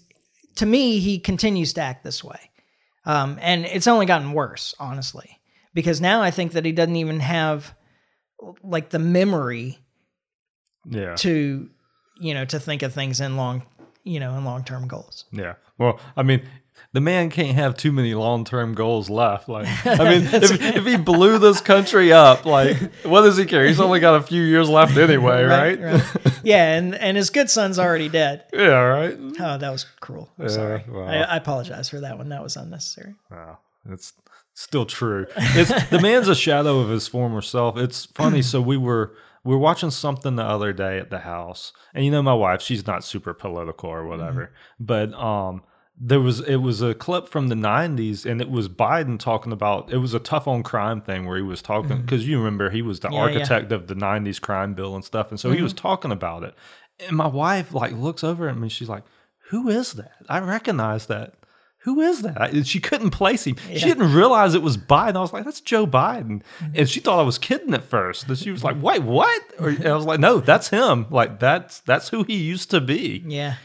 [0.55, 2.39] to me he continues to act this way,
[3.05, 5.39] um, and it's only gotten worse, honestly,
[5.73, 7.75] because now I think that he doesn't even have
[8.63, 9.79] like the memory
[10.85, 11.15] Yeah.
[11.15, 11.69] to
[12.21, 13.63] you know to think of things in long
[14.07, 15.25] you know in long term goals.
[15.31, 15.55] Yeah.
[15.77, 16.41] Well, I mean,
[16.93, 19.49] the man can't have too many long term goals left.
[19.49, 23.65] Like, I mean, if, if he blew this country up, like, what does he care?
[23.65, 25.79] He's only got a few years left anyway, right?
[26.43, 28.45] yeah, and and his good son's already dead.
[28.53, 29.17] yeah, right.
[29.39, 30.29] Oh, that was cruel.
[30.39, 30.83] I'm sorry.
[30.87, 31.03] wow.
[31.03, 32.29] I, I apologize for that one.
[32.29, 33.15] That was unnecessary.
[33.29, 34.13] Wow, it's
[34.53, 35.27] still true.
[35.35, 37.77] It's the man's a shadow of his former self.
[37.77, 38.41] It's funny.
[38.41, 39.13] so we were
[39.43, 42.61] we were watching something the other day at the house, and you know my wife,
[42.61, 45.63] she's not super political or whatever, but um,
[45.99, 49.91] there was it was a clip from the 90s and it was biden talking about
[49.91, 52.83] it was a tough on crime thing where he was talking because you remember he
[52.83, 53.15] was the Mm-hmm.
[53.15, 53.33] Yeah, yeah.
[53.39, 55.87] architect of the 90s crime bill and stuff and so he was Mm-hmm.
[55.87, 56.53] talking about it
[56.99, 59.05] and my wife like looks over at me and she's like
[59.49, 61.33] who is that i recognize that
[61.79, 62.41] who is that?
[62.41, 63.55] I- she couldn't place him.
[63.73, 65.15] She didn't realize it was Biden.
[65.15, 66.41] I was like, "That's Joe Biden,"
[66.75, 68.27] and she thought I was kidding at first.
[68.27, 71.05] And she was like, "Wait, what?" Or, I was like, "No, that's him.
[71.09, 73.55] Like that's that's who he used to be." Yeah.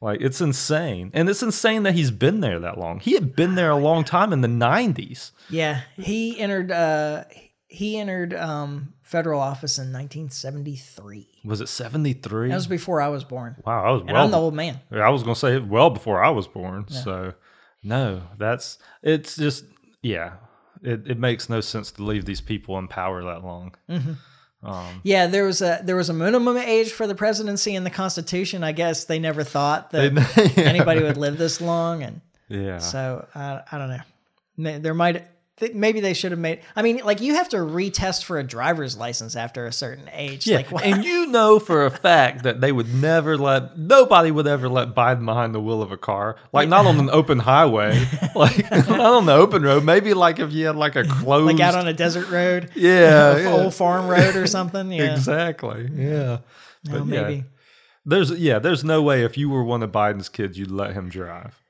[0.00, 1.10] Like it's insane.
[1.14, 3.00] And it's insane that he's been there that long.
[3.00, 5.32] He had been there a long time in the 90s.
[5.50, 5.80] Yeah.
[5.96, 7.24] He entered uh
[7.66, 11.26] he entered um federal office in 1973.
[11.44, 12.48] Was it 73?
[12.48, 13.56] That was before I was born.
[13.64, 14.80] wow, I was And well I'm the old man.
[14.92, 16.86] I was going to say well before I was born.
[16.88, 17.34] So
[17.82, 19.64] no, that's it's just
[20.02, 20.32] yeah.
[20.82, 23.74] It it makes no sense to leave these people in power that long.
[23.90, 24.12] Mm-hmm.
[24.68, 27.90] Um, yeah, there was a there was a minimum age for the presidency in the
[27.90, 28.64] Constitution.
[28.64, 30.12] I guess they never thought that
[30.56, 30.62] Yeah.
[30.64, 32.78] anybody would live this long, and Yeah.
[32.78, 34.78] so I I don't know.
[34.80, 35.26] There might
[35.58, 36.60] th- maybe they should have made.
[36.76, 40.46] I mean, like you have to retest for a driver's license after a certain age.
[40.46, 44.46] Yeah, Like and you know for a fact that they would never let nobody would
[44.46, 48.04] ever let Biden behind the wheel of a car, like not on an open highway,
[48.34, 49.84] like not on the open road.
[49.84, 53.36] Maybe like if you had like a closed, like out on a desert road, yeah,
[53.36, 53.50] a yeah.
[53.52, 54.90] old farm road or something.
[54.98, 56.38] Yeah, exactly, yeah.
[56.90, 57.44] Well, But yeah, maybe.
[58.06, 61.08] there's yeah, there's no way if you were one of Biden's kids, you'd let him
[61.08, 61.60] drive.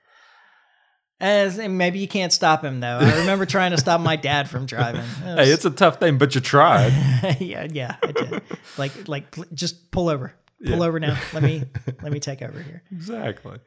[1.21, 2.99] As and maybe you can't stop him though.
[2.99, 5.01] I remember trying to stop my dad from driving.
[5.25, 6.91] It Hey, it's a tough thing, but you tried.
[7.41, 8.43] yeah, yeah, I did.
[8.77, 10.33] Like, like, just pull over,
[10.65, 11.19] pull over now.
[11.35, 11.65] Let me,
[12.03, 12.83] let me take over here.
[12.93, 13.59] exactly.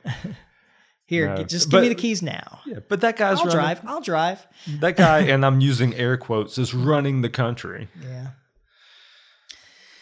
[1.05, 2.61] Here, No, just but- give me the keys now.
[2.65, 3.81] Yeah, but that guy's I'll running, drive.
[3.85, 4.47] I'll drive.
[4.79, 8.27] That guy, and I'm using air quotes, is running the country Yeah.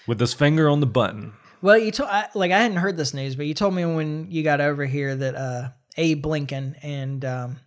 [0.08, 1.34] with his finger on the button.
[1.64, 4.44] Well, you told like I hadn't heard this news, but you told me when you
[4.44, 5.70] got over here that uh,
[6.00, 7.60] Abe Lincoln and um,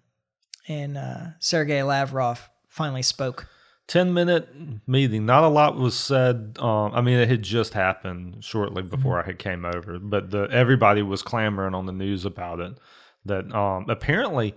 [0.67, 3.47] and uh, Sergei Lavrov finally spoke.
[3.89, 4.49] 10 minute
[4.87, 5.27] meeting.
[5.27, 9.27] Not a lot was said um, i mean it had just happened shortly before i
[9.27, 12.79] had came over but the, everybody was clamoring on the news about it
[13.25, 14.55] that um, apparently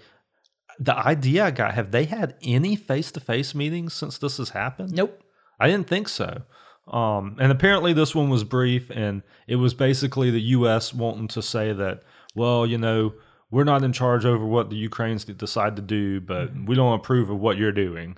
[0.80, 4.94] the idea i got have they had any face-to-face meetings since this has happened?
[4.94, 5.22] Nope.
[5.60, 6.44] i didn't think so.
[6.88, 11.42] Um, and apparently this one was brief and it was basically the us wanting to
[11.42, 12.04] say that
[12.36, 13.14] well you know
[13.56, 17.30] we're not in charge over what the ukrainians decide to do but we don't approve
[17.30, 18.18] of what you're doing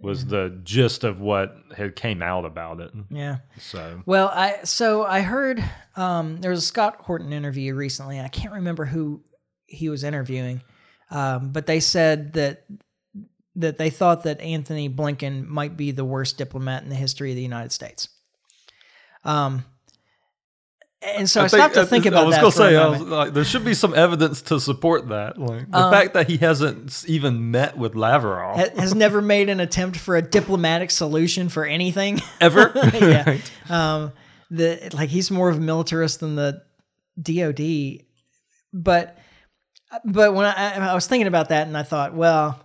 [0.00, 2.92] was the gist of what had came out about it.
[3.10, 3.38] Yeah.
[3.58, 5.62] So Well, I so I heard
[5.96, 9.22] um, there was a Scott Horton interview recently, and I can't remember who
[9.66, 10.62] he was interviewing,
[11.10, 12.64] um, but they said that
[13.56, 17.36] that they thought that Antony Blinken might be the worst diplomat in the history of
[17.36, 18.08] the United States.
[19.24, 19.64] Um,
[21.00, 22.40] and so I, stopped to think about that.
[22.40, 25.38] I was gonna say, I was like, there should be some evidence to support that.
[25.38, 29.60] Like the Um, fact that he hasn't even met with Lavrov Has never made an
[29.60, 32.20] attempt for a diplomatic solution for anything.
[32.40, 32.72] ever.
[32.94, 33.38] yeah.
[33.70, 34.12] Um,
[34.50, 36.62] the like he's more of a militarist than the
[37.20, 38.04] DoD,
[38.72, 39.18] but
[40.04, 42.58] but when I, I was thinking about that, and I thought, well,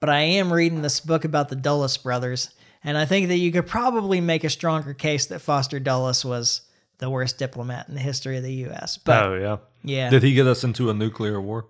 [0.00, 2.50] but I am reading this book about the Dulles brothers,
[2.82, 6.62] and I think that you could probably make a stronger case that Foster Dulles was
[6.98, 8.98] the worst diplomat in the history of the U.S.
[8.98, 9.56] But oh yeah.
[9.82, 11.66] yeah, Did he get us into a nuclear war?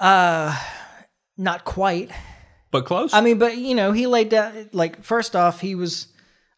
[0.00, 0.56] uh,
[1.36, 2.10] not quite.
[2.70, 3.14] But close.
[3.14, 6.08] I mean, but you know, he laid down like first off, he was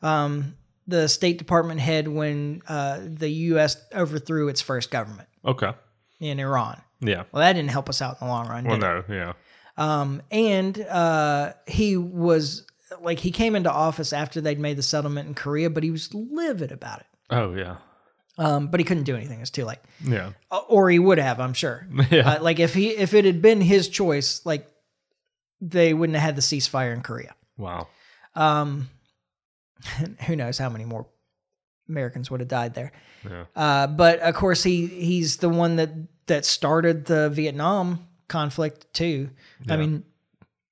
[0.03, 0.55] um,
[0.87, 3.77] the State Department head when uh, the U.S.
[3.95, 5.73] overthrew its first government okay.
[6.19, 6.81] in Iran.
[7.01, 7.25] Yeah.
[7.33, 8.65] Well, that didn't help us out in the long run.
[8.65, 9.09] Well, did it?
[9.09, 9.15] no.
[9.15, 9.33] Yeah.
[9.77, 12.67] Um, and uh, he was
[13.01, 16.13] like he came into office after they'd made the settlement in Korea, but he was
[16.13, 17.07] livid about it.
[17.31, 17.77] Oh yeah.
[18.41, 19.37] Um, but he couldn't do anything.
[19.37, 19.79] It was too late.
[20.03, 20.33] Yeah.
[20.51, 21.87] Uh, or he would have, I'm sure.
[22.11, 22.37] Yeah.
[22.37, 24.67] Uh, like if he if it had been his choice, like
[25.61, 27.35] they wouldn't have had the ceasefire in Korea.
[27.59, 27.89] Wow.
[28.35, 28.89] Um,
[30.27, 31.07] who knows how many more
[31.89, 32.93] Americans would have died there.
[33.29, 33.45] Yeah.
[33.55, 35.91] Uh, but of course, he he's the one that
[36.27, 39.29] that started the Vietnam conflict too.
[39.67, 39.75] Yeah.
[39.75, 40.05] I mean,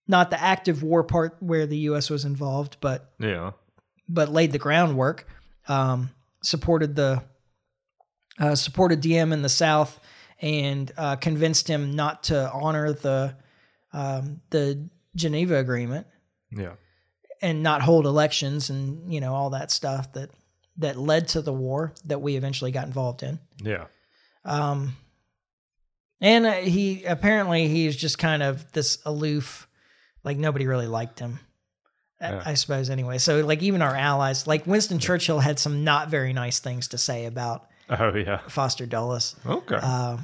[0.06, 2.08] not the active war part where the U.S.
[2.08, 3.50] was involved, but Yeah.
[4.08, 5.26] but laid the groundwork.
[5.68, 6.10] Um,
[6.42, 7.22] supported the
[8.38, 9.98] uh, supported Diem in the South
[10.40, 13.34] and uh, convinced him not to honor the
[13.92, 16.06] um, the Geneva Agreement
[16.52, 16.74] Yeah.
[17.42, 20.30] and not hold elections and you know all that stuff that
[20.76, 23.40] that led to the war that we eventually got involved in.
[23.62, 23.86] Yeah.
[24.44, 24.96] Um,
[26.20, 29.66] and uh, he apparently he's just kind of this aloof,
[30.24, 31.40] like nobody really liked him.
[32.20, 32.42] Yeah.
[32.44, 33.18] I suppose anyway.
[33.18, 36.98] So like even our allies, like Winston Churchill, had some not very nice things to
[36.98, 37.66] say about
[37.98, 38.38] Oh yeah.
[38.48, 39.34] Foster Dulles.
[39.46, 39.76] Okay.
[39.76, 40.20] Um,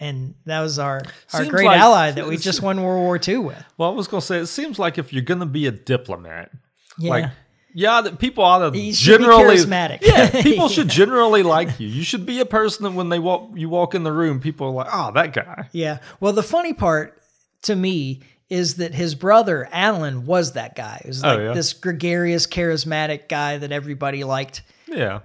[0.00, 1.02] and that was our
[1.32, 3.64] our Seems great like- ally that we just won World War II with.
[3.78, 6.50] Well, I was gonna say it seems like if you're gonna be a diplomat,
[6.98, 7.10] Yeah.
[7.10, 7.30] like
[7.74, 10.00] yeah, that people ought to You generally charismatic.
[10.02, 11.88] Yeah, people should generally like you.
[11.88, 14.66] You should be a person that when they walk you walk in the room, people
[14.66, 15.68] are like, oh, that guy.
[15.72, 15.98] Yeah.
[16.20, 17.22] Well, the funny part
[17.62, 18.20] to me
[18.50, 21.00] is that his brother Allen was that guy.
[21.02, 21.52] He was Oh, like yeah?
[21.54, 25.20] this gregarious, charismatic guy that everybody liked, Yeah.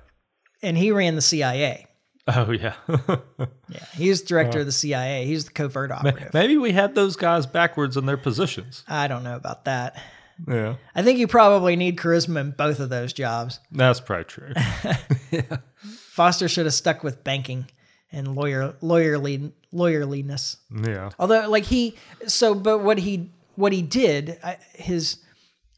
[0.61, 1.87] And he ran the CIA.
[2.27, 2.73] Oh yeah.
[3.69, 5.25] Yeah, he was director of the CIA.
[5.25, 6.33] He's the covert operative.
[6.33, 8.85] Maybe we had those guys backwards in their positions.
[8.87, 10.01] I don't know about that.
[10.47, 10.75] Yeah.
[10.95, 13.59] I think you probably need charisma in both of those jobs.
[13.73, 14.53] That's probably true.
[15.31, 15.57] yeah.
[15.81, 17.65] Foster should have stuck with banking
[18.09, 20.55] and lawyer lawyerly lawyerliness.
[20.71, 21.09] yeah.
[21.19, 21.97] Although, like he,
[22.27, 24.39] so, but what he what he did,
[24.75, 25.17] his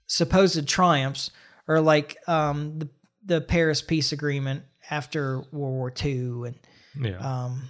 [0.05, 1.31] supposed triumphs
[1.67, 2.89] are like um, the
[3.25, 6.55] the Paris Peace Agreement after World War II, and
[6.99, 7.17] Yeah.
[7.45, 7.69] um,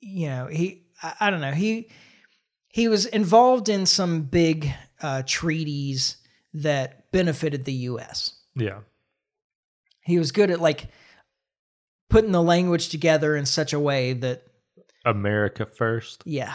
[0.00, 1.88] you know, he, I, I don't know, he
[2.68, 4.72] he was involved in some big
[5.02, 6.16] uh, treaties
[6.54, 8.34] that benefited the U.S.
[8.54, 8.80] yeah.
[10.04, 10.88] He was good at like
[12.10, 14.42] putting the language together in such a way that
[15.04, 16.22] America first.
[16.26, 16.54] Yeah.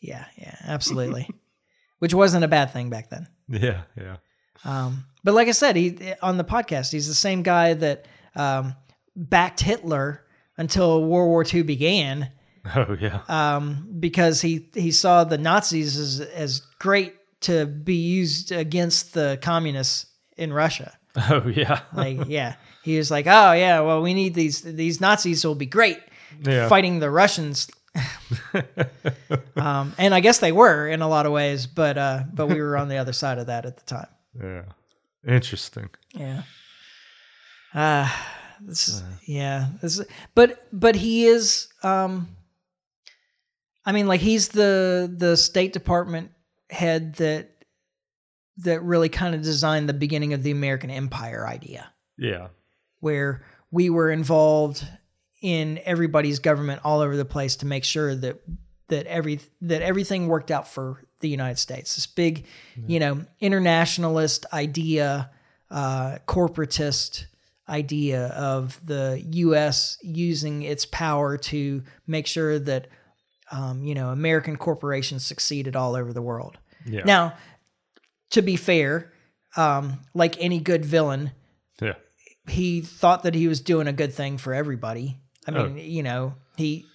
[0.00, 0.24] Yeah.
[0.38, 0.56] Yeah.
[0.64, 1.28] Absolutely.
[1.98, 3.28] Which wasn't a bad thing back then.
[3.48, 3.82] Yeah.
[3.98, 4.16] Yeah.
[4.64, 8.06] Um, but like I said, he on the podcast, he's the same guy that
[8.36, 8.74] um,
[9.16, 10.24] backed Hitler
[10.56, 12.30] until World War II began
[12.76, 13.20] Oh yeah.
[13.28, 19.38] um, because he he saw the Nazis as as great to be used against the
[19.42, 20.06] communists
[20.36, 20.92] in Russia.
[21.16, 21.80] Oh yeah.
[21.92, 22.54] Like, yeah,
[22.84, 25.98] he was like, oh yeah, well, we need these these Nazis will be great
[26.46, 26.68] Yeah.
[26.68, 27.68] fighting the Russians.
[29.56, 32.60] um, and I guess they were in a lot of ways, but uh, but we
[32.60, 34.06] were on the other side of that at the time.
[34.40, 34.62] Yeah.
[35.26, 35.90] Interesting.
[36.14, 36.42] Yeah.
[37.74, 38.08] Uh
[38.62, 39.68] this is, yeah.
[39.80, 42.28] This is, but but he is um
[43.86, 46.30] I mean like he's the the State Department
[46.68, 47.50] head that
[48.58, 52.48] that really kind of designed the beginning of the American Empire idea Yeah.
[53.00, 54.86] where we were involved
[55.40, 58.40] in everybody's government all over the place to make sure that
[58.88, 61.94] that every that everything worked out for the United States.
[61.96, 62.46] This big,
[62.86, 65.30] you know, internationalist idea,
[65.70, 67.26] uh, corporatist
[67.70, 69.98] idea of the U.S.
[70.02, 72.88] using its power to make sure that
[73.52, 76.58] um, you know American corporations succeeded all over the world.
[76.84, 77.04] Yeah.
[77.04, 77.34] Now,
[78.30, 79.12] to be fair,
[79.56, 81.32] um, like any good villain,
[81.80, 81.94] yeah.
[82.48, 85.18] he thought that he was doing a good thing for everybody.
[85.46, 86.86] I mean, you know, he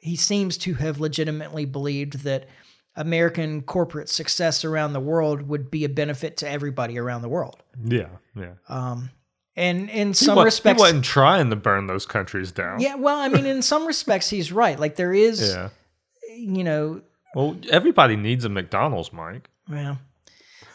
[0.00, 2.48] he seems to have legitimately believed that
[2.94, 7.62] American corporate success around the world would be a benefit to everybody around the world.
[7.84, 8.08] Yeah.
[8.34, 8.54] Yeah.
[8.68, 9.10] Um,
[9.58, 12.80] and in He some respects, he wasn't trying to burn those countries down.
[12.80, 14.78] yeah, well, I mean, in some respects, he's right.
[14.78, 15.68] Like there is, Yeah.
[16.36, 17.02] you know,
[17.34, 19.50] Well, everybody needs a McDonald's, Mike.
[19.70, 19.96] Yeah.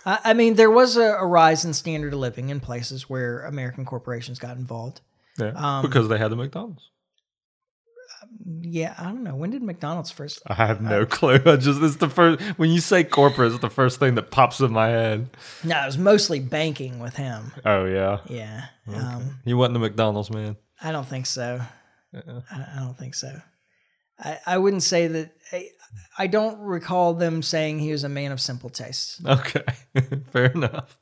[0.05, 3.43] I, I mean, there was a, a rise in standard of living in places where
[3.45, 5.01] American corporations got involved.
[5.39, 5.53] Yeah.
[5.55, 6.89] Um, because they had a McDonald's.
[8.61, 9.35] Yeah, I don't know.
[9.35, 10.41] When did McDonald's first?
[10.47, 11.39] I have no clue.
[11.45, 14.59] I just it's the first when you say corporate, it's the first thing that pops
[14.59, 15.29] in my head.
[15.63, 17.51] No, it was mostly banking with him.
[17.65, 18.19] Oh yeah.
[18.27, 18.65] Yeah.
[18.87, 20.57] Um, He wasn't a McDonald's man.
[20.81, 21.61] I don't think so.
[22.13, 22.19] I,
[22.51, 23.41] I don't think so.
[24.19, 25.31] I, I wouldn't say that.
[25.51, 25.69] I,
[26.17, 29.21] I don't recall them saying he was a man of simple tastes.
[29.25, 29.63] Okay.
[30.31, 30.97] Fair enough.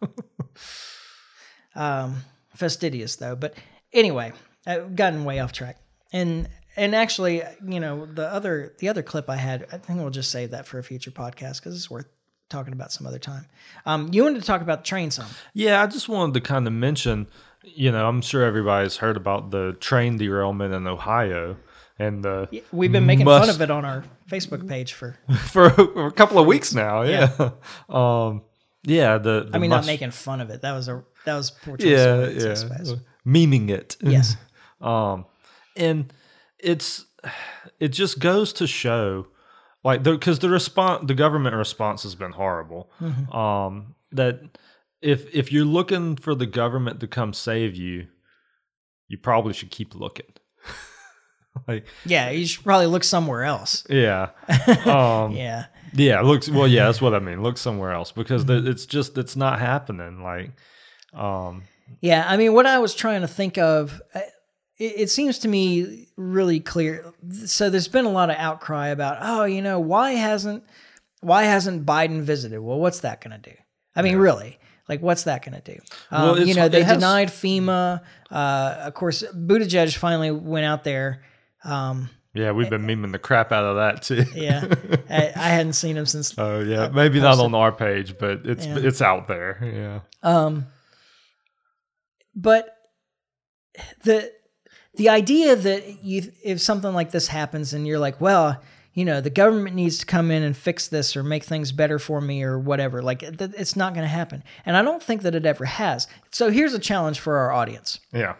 [1.76, 2.24] Um,
[2.56, 3.36] fastidious though.
[3.36, 3.56] But
[3.94, 4.34] anyway,
[4.66, 5.78] I've gotten way off track.
[6.14, 10.10] And and actually, you know, the other the other clip I had, I think we'll
[10.10, 12.08] just save that for a future podcast because it's worth
[12.50, 13.46] talking about some other time.
[13.86, 15.28] Um, you wanted to talk about the train some.
[15.54, 17.28] yeah, I just wanted to kind of mention,
[17.64, 21.58] you know, I'm sure everybody's heard about the train derailment in Ohio
[21.98, 25.18] and the We've been making fun of it on our Facebook page for.
[25.48, 27.04] for a couple of weeks now.
[27.04, 27.52] Yeah.
[27.90, 28.44] um
[28.84, 30.62] yeah, the, the I mean, not making fun of it.
[30.62, 32.54] That was a that was poor choice yeah, yeah.
[32.56, 32.96] suppose.
[33.26, 33.98] Memeing it.
[34.02, 34.36] Yes.
[34.82, 35.28] Um,
[35.78, 36.12] and
[36.62, 37.06] it's
[37.80, 39.28] it just goes to show,
[39.84, 42.92] like, because the response, the government response has been horrible.
[43.02, 43.32] Mm-hmm.
[43.36, 44.40] Um, that
[45.02, 48.08] if if you're looking for the government to come save you,
[49.08, 50.28] you probably should keep looking.
[51.68, 53.86] like, Yeah, you should probably look somewhere else.
[53.90, 54.30] yeah,
[54.86, 55.66] um, Yeah.
[55.94, 56.22] yeah.
[56.22, 56.68] Looks well.
[56.68, 57.42] Yeah, that's what I mean.
[57.44, 58.68] Look somewhere else because Mm-hmm.
[58.68, 60.24] it's just it's not happening.
[60.24, 60.52] Like,
[61.14, 61.64] um,
[62.02, 64.02] Yeah, I mean, what I was trying to think of,
[64.82, 67.14] it, it seems to me really clear.
[67.46, 70.64] So there's been a lot of outcry about, oh, you know, why hasn't
[71.22, 72.60] why hasn't Biden visited?
[72.60, 73.56] Well, what's that going to do?
[73.96, 74.58] I mean, really,
[74.90, 75.80] like, what's that going to do?
[76.10, 78.02] Um, Well, you know, they has- denied FEMA.
[78.32, 81.22] Uh, of course, Buttigieg finally went out there.
[81.64, 84.24] Um, Yeah, we've been memeing the crap out of that too.
[84.36, 84.66] Yeah,
[85.10, 86.34] I, I hadn't seen him since.
[86.40, 88.78] Oh yeah, maybe not on our page, but it's Yeah.
[88.80, 89.60] it's out there.
[89.62, 90.00] Yeah.
[90.28, 90.66] Um,
[92.36, 92.66] but
[94.04, 94.32] the
[95.02, 98.62] the idea that you if something like this happens and you're like, well,
[98.94, 101.98] you know, the government needs to come in and fix this or make things better
[101.98, 104.44] for me or whatever, like th- it's not going to happen.
[104.64, 106.08] And I don't think that it ever has.
[106.30, 108.00] So here's a challenge for our audience.
[108.14, 108.36] Yeah.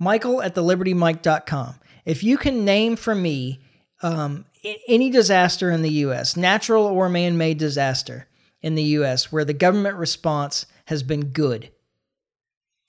[0.00, 1.76] Michael at thelibertymike.com.
[2.04, 3.60] If you can name for me
[4.02, 4.44] um,
[4.88, 8.26] any disaster in the U.S., natural or man made disaster
[8.60, 11.70] in the U.S., where the government response has been good,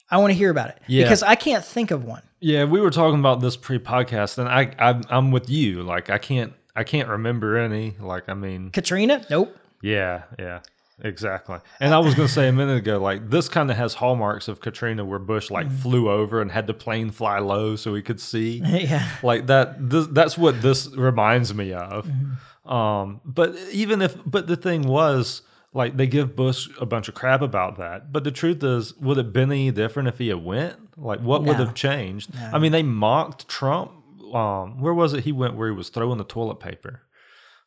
[0.10, 1.04] I want to hear about it Yeah.
[1.04, 2.22] because I can't think of one.
[2.40, 5.84] Yeah, we were talking about this pre-podcast, and I, I I'm with you.
[5.84, 7.96] Like I can't I can't remember any.
[8.00, 9.26] Like I mean, Katrina?
[9.30, 9.58] Nope.
[9.82, 10.60] yeah, yeah,
[11.04, 11.58] exactly.
[11.80, 14.62] And I was gonna say a minute ago, like this kind of has hallmarks of
[14.62, 15.80] Katrina, where Bush like Mm.
[15.80, 18.58] flew over and had the plane fly low so he could see.
[18.66, 19.08] yeah.
[19.24, 22.72] like that this, that's what this reminds me of Mm-hmm.
[22.72, 25.42] um but even if but the thing was
[25.78, 28.12] like they give bush a bunch of crap about that.
[28.12, 30.98] But the truth is would it have been any different if he had went?
[30.98, 32.32] Like what would have changed?
[32.52, 33.92] I mean they mocked trump
[34.34, 37.04] um where was it he went where he was throwing the toilet paper?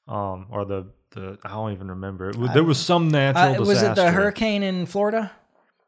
[0.06, 2.30] Um or the the i don't even remember.
[2.30, 5.32] It, there was some natural Uh, was it the hurricane in Florida?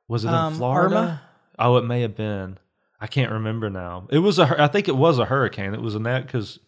[0.09, 0.97] was it in um, florida?
[0.97, 1.23] Irma?
[1.59, 2.59] oh it may have been.
[3.01, 4.07] I can't remember now.
[4.11, 4.62] It was a.
[4.62, 5.75] I think it was a hurricane.
[5.75, 6.61] It was a net because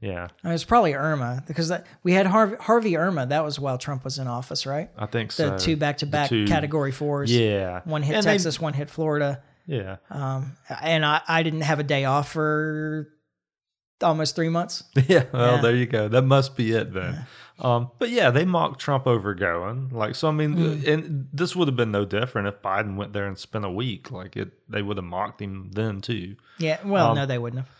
[0.00, 3.26] yeah It was probably Irma because that, we had Harvey, Harvey Irma.
[3.26, 4.90] That was while Trump was in office, right?
[4.98, 5.50] I think so.
[5.50, 7.34] The two back to back category fours.
[7.34, 7.80] Yeah.
[7.84, 9.42] One hit And they- Texas, one hit Florida.
[9.66, 9.96] yeah.
[10.10, 13.08] Um, and I, I didn't have a day off for
[14.02, 14.84] almost three months.
[15.08, 15.24] Yeah.
[15.32, 15.60] Well, Yeah.
[15.62, 16.08] there you go.
[16.08, 17.26] That must be it then.
[17.58, 19.88] Um, but yeah, they mocked Trump over going.
[19.88, 20.86] Like, so I mean, Mm.
[20.86, 24.10] and this would have been no different if Biden went there and spent a week.
[24.10, 26.36] Like, it, they would have mocked him then too.
[26.58, 27.70] Yeah, well, Um, no, they wouldn't have.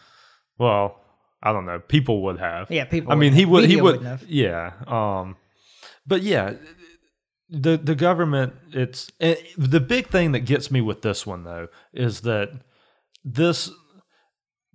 [0.58, 0.98] Well,
[1.46, 1.78] I don't know.
[1.78, 2.68] People would have.
[2.70, 3.12] Yeah, people.
[3.12, 3.68] I mean, he would.
[3.68, 4.02] He would.
[4.02, 4.24] have.
[4.28, 4.72] Yeah.
[4.86, 5.36] Um,
[6.04, 6.54] but yeah,
[7.48, 8.54] the the government.
[8.72, 12.50] It's eh, the big thing that gets me with this one though is that
[13.24, 13.70] this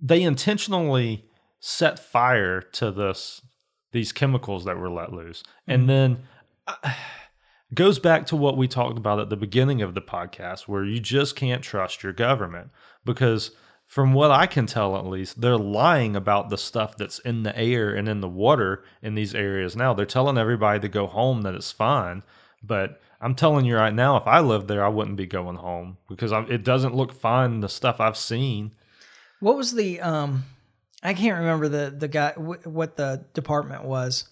[0.00, 1.26] they intentionally
[1.60, 3.42] set fire to this
[3.92, 6.22] these chemicals that were let loose, and then.
[6.66, 6.94] uh,
[7.74, 11.00] goes back to what we talked about at the beginning of the podcast where you
[11.00, 12.70] just can't trust your government
[13.02, 13.52] because
[13.92, 17.54] from what I can tell at least they're lying about the stuff that's in the
[17.58, 21.42] air and in the water in these areas now they're telling everybody to go home
[21.42, 22.22] that it's fine
[22.62, 25.98] but I'm telling you right now if I lived there I wouldn't be going home
[26.08, 28.72] because I, it doesn't look fine the stuff I've seen
[29.40, 30.00] What was the?
[30.00, 30.44] Um,
[31.02, 34.24] I can't remember the the guy wh- what the department was.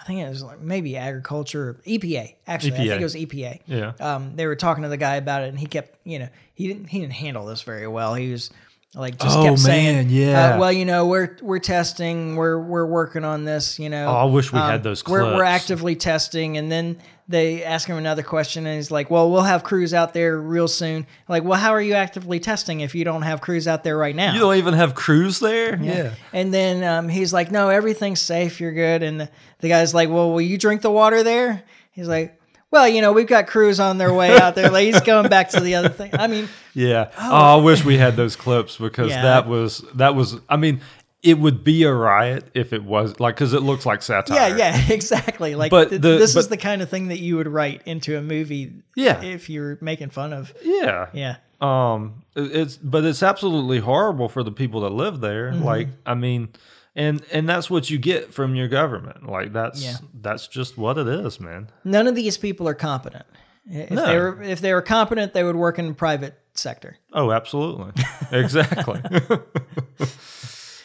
[0.00, 2.34] I think it was like maybe agriculture, or EPA.
[2.46, 3.60] Actually, I think it was EPA.
[3.66, 6.28] yeah Um, they were talking to the guy about it, and he kept, you know,
[6.54, 8.14] he didn't he didn't handle this very well.
[8.14, 8.50] He was
[8.94, 10.54] like just Oh, kept saying, man, yeah.
[10.54, 14.06] uh, well, you know, we're we're testing, we're we're working on this, you know.
[14.08, 17.98] Oh, I wish we had those We're we're actively testing, and then they ask him
[17.98, 21.60] another question, and he's like, "Well, we'll have crews out there real soon." Like, well,
[21.60, 24.32] how are you actively testing if you don't have crews out there right now?
[24.32, 28.58] you don't even have crews there yeah, And then um, he's like, "No, everything's safe.
[28.58, 29.28] You're good." And the,
[29.58, 32.37] the guy's like, "Well, will you drink the water there?" He's like,
[32.70, 35.50] "Well, you know, we've got crews on their way out there." Like he's going back
[35.50, 36.10] to the other thing.
[36.12, 37.10] I mean, Yeah.
[37.18, 39.22] Oh, I wish we had those clips because Yeah.
[39.22, 40.36] that was that was.
[40.48, 40.80] I mean,
[41.22, 44.56] it would be a riot if it was like because it looks like satire.
[44.56, 45.54] yeah, yeah, exactly.
[45.56, 48.16] Like But th- the- this is the kind of thing that you would write into
[48.16, 48.72] a movie.
[48.94, 49.20] Yeah.
[49.22, 50.52] if you're making fun of.
[50.62, 51.06] Yeah.
[51.12, 52.22] Yeah, Um.
[52.36, 55.50] It's but it's absolutely horrible for the people that live there.
[55.50, 55.64] Mm-hmm.
[55.64, 56.50] Like I mean,
[56.98, 59.26] and and that's what you get from your government.
[59.26, 59.96] Like that's Yeah.
[60.12, 61.70] that's just what it is, man.
[61.84, 63.24] none of these people are competent.
[63.70, 64.06] If No.
[64.06, 66.96] they were if they were competent, they would work in the private sector.
[67.12, 67.92] Oh, absolutely.
[68.32, 69.00] exactly.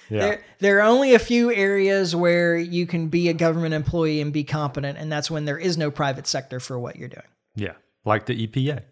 [0.09, 0.19] yeah.
[0.19, 4.31] There, there are only a few areas where you can be a government employee and
[4.31, 7.25] be competent, and that's when there is no private sector for what you're doing.
[7.55, 7.73] Yeah.
[8.05, 8.83] Like the EPA.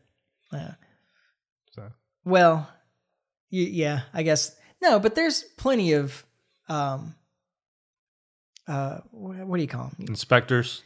[0.51, 0.57] Yeah.
[0.59, 0.71] Uh,
[1.75, 1.91] so.
[2.25, 2.67] Well,
[3.51, 6.25] y- yeah, I guess no, but there's plenty of,
[6.71, 7.15] um,
[8.67, 10.07] uh, what do you call them?
[10.07, 10.83] Inspectors.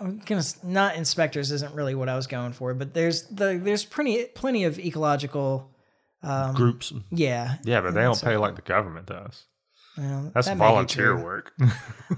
[0.00, 3.84] I'm gonna not inspectors isn't really what I was going for, but there's the there's
[3.84, 5.70] plenty plenty of ecological,
[6.22, 6.92] um, Groups.
[7.10, 9.44] yeah, Yeah, but they don't so- pay like the government does.
[9.96, 11.52] well, That's that volunteer work.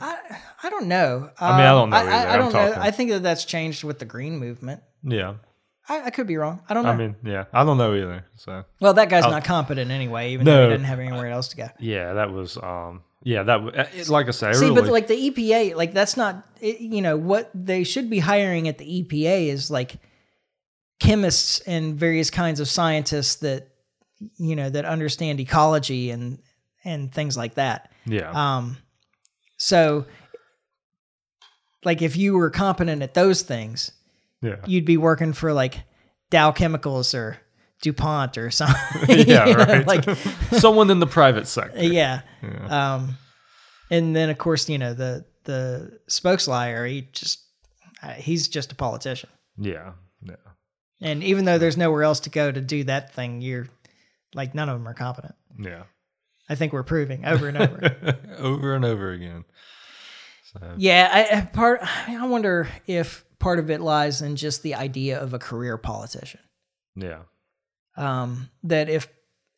[0.01, 0.19] I,
[0.63, 1.31] I don't know.
[1.39, 2.01] I mean, I don't Um, know I.
[2.03, 2.75] I, I'm don't know.
[2.79, 4.83] I think that that's changed with the green movement.
[5.03, 5.35] yeah.
[5.91, 6.63] I, I could be wrong.
[6.69, 6.91] I don't know.
[6.91, 8.25] I mean, yeah, I don't know either.
[8.37, 10.63] So well, that guy's not competent anyway, even though No.
[10.65, 11.69] he doesn't have anywhere else to go.
[11.81, 15.09] yeah, that was um, yeah, that was it, like I say, See, really, but like
[15.09, 19.03] the EPA, like that's not, it, you know, what they should be hiring at the
[19.03, 19.97] EPA is like
[21.01, 23.69] chemists and various kinds of scientists that,
[24.39, 26.39] you know, that understand ecology and
[26.85, 27.91] and things like that.
[28.07, 28.31] Yeah.
[28.33, 28.77] Um,
[29.59, 30.07] so,
[31.85, 33.93] like, if you were competent at those things,
[34.43, 34.57] yeah.
[34.67, 35.83] you'd be working for like
[36.31, 37.39] Dow Chemicals or
[37.83, 38.79] DuPont or something.
[39.27, 39.53] yeah.
[39.53, 39.87] Right.
[39.87, 40.05] like,
[40.53, 41.83] someone in the private sector.
[41.83, 42.23] yeah.
[42.43, 42.95] Yeah.
[42.95, 43.19] Um,
[43.91, 46.87] and then of course, you know the the spokesliar.
[46.87, 47.45] He just
[48.03, 49.31] uh, he's just a politician.
[49.59, 49.93] Yeah.
[50.23, 50.37] Yeah.
[51.01, 53.67] And even though there's nowhere else to go to do that thing, you're
[54.35, 55.35] like none of them are competent.
[55.59, 55.85] Yeah.
[56.49, 58.17] I think we're proving over and over.
[58.39, 59.45] over and over again.
[60.53, 61.81] So, yeah, I, I part.
[62.09, 66.41] I wonder if part of it lies in just the idea of a career politician.
[66.95, 67.23] yeah.
[67.97, 69.09] um, that if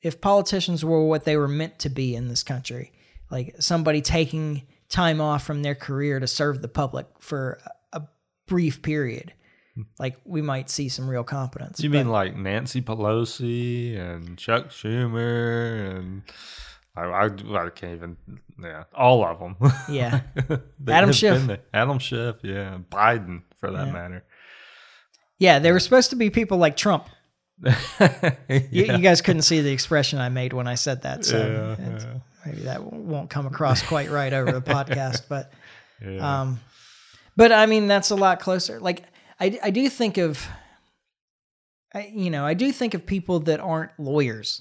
[0.00, 2.92] if politicians were what they were meant to be in this country,
[3.30, 7.60] like somebody taking time off from their career to serve the public for
[7.92, 8.02] a
[8.48, 9.32] brief period,
[9.98, 11.80] like we might see some real competence.
[11.80, 16.22] You mean like Nancy Pelosi and Chuck Schumer and
[16.96, 18.16] I, I, I can't even,
[18.62, 19.56] yeah, all of them.
[19.88, 20.20] Yeah.
[20.88, 21.58] Adam Schiff.
[21.72, 22.78] Adam Schiff, yeah.
[22.90, 23.92] Biden, for that Yeah.
[23.92, 24.24] matter.
[25.38, 27.08] yeah, they were supposed to be people like Trump.
[28.48, 28.96] You, yeah.
[28.96, 31.38] you guys couldn't see the expression I made when I said that, so
[31.78, 35.22] Yeah, maybe that won't come across quite right over the podcast.
[35.28, 35.52] But
[36.04, 36.40] Yeah.
[36.42, 36.60] Um,
[37.36, 38.80] but I mean, that's a lot closer.
[38.80, 39.04] Like,
[39.40, 40.44] I, I do think of,
[41.94, 44.60] I, you know, I do think of people that aren't lawyers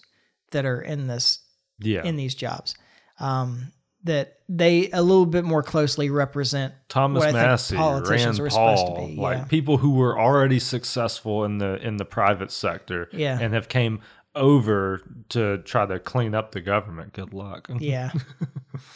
[0.51, 1.39] that are in this,
[1.79, 2.03] yeah.
[2.03, 2.75] in these jobs,
[3.19, 3.71] um,
[4.03, 8.85] that they a little bit more closely represent Thomas what Massey, politicians Rand were supposed
[8.87, 9.43] to Paul, be, like yeah.
[9.45, 13.37] people who were already successful in the in the private sector, Yeah.
[13.39, 14.01] and have came
[14.33, 17.13] over to try to clean up the government.
[17.13, 17.69] Good luck.
[17.79, 18.11] Yeah.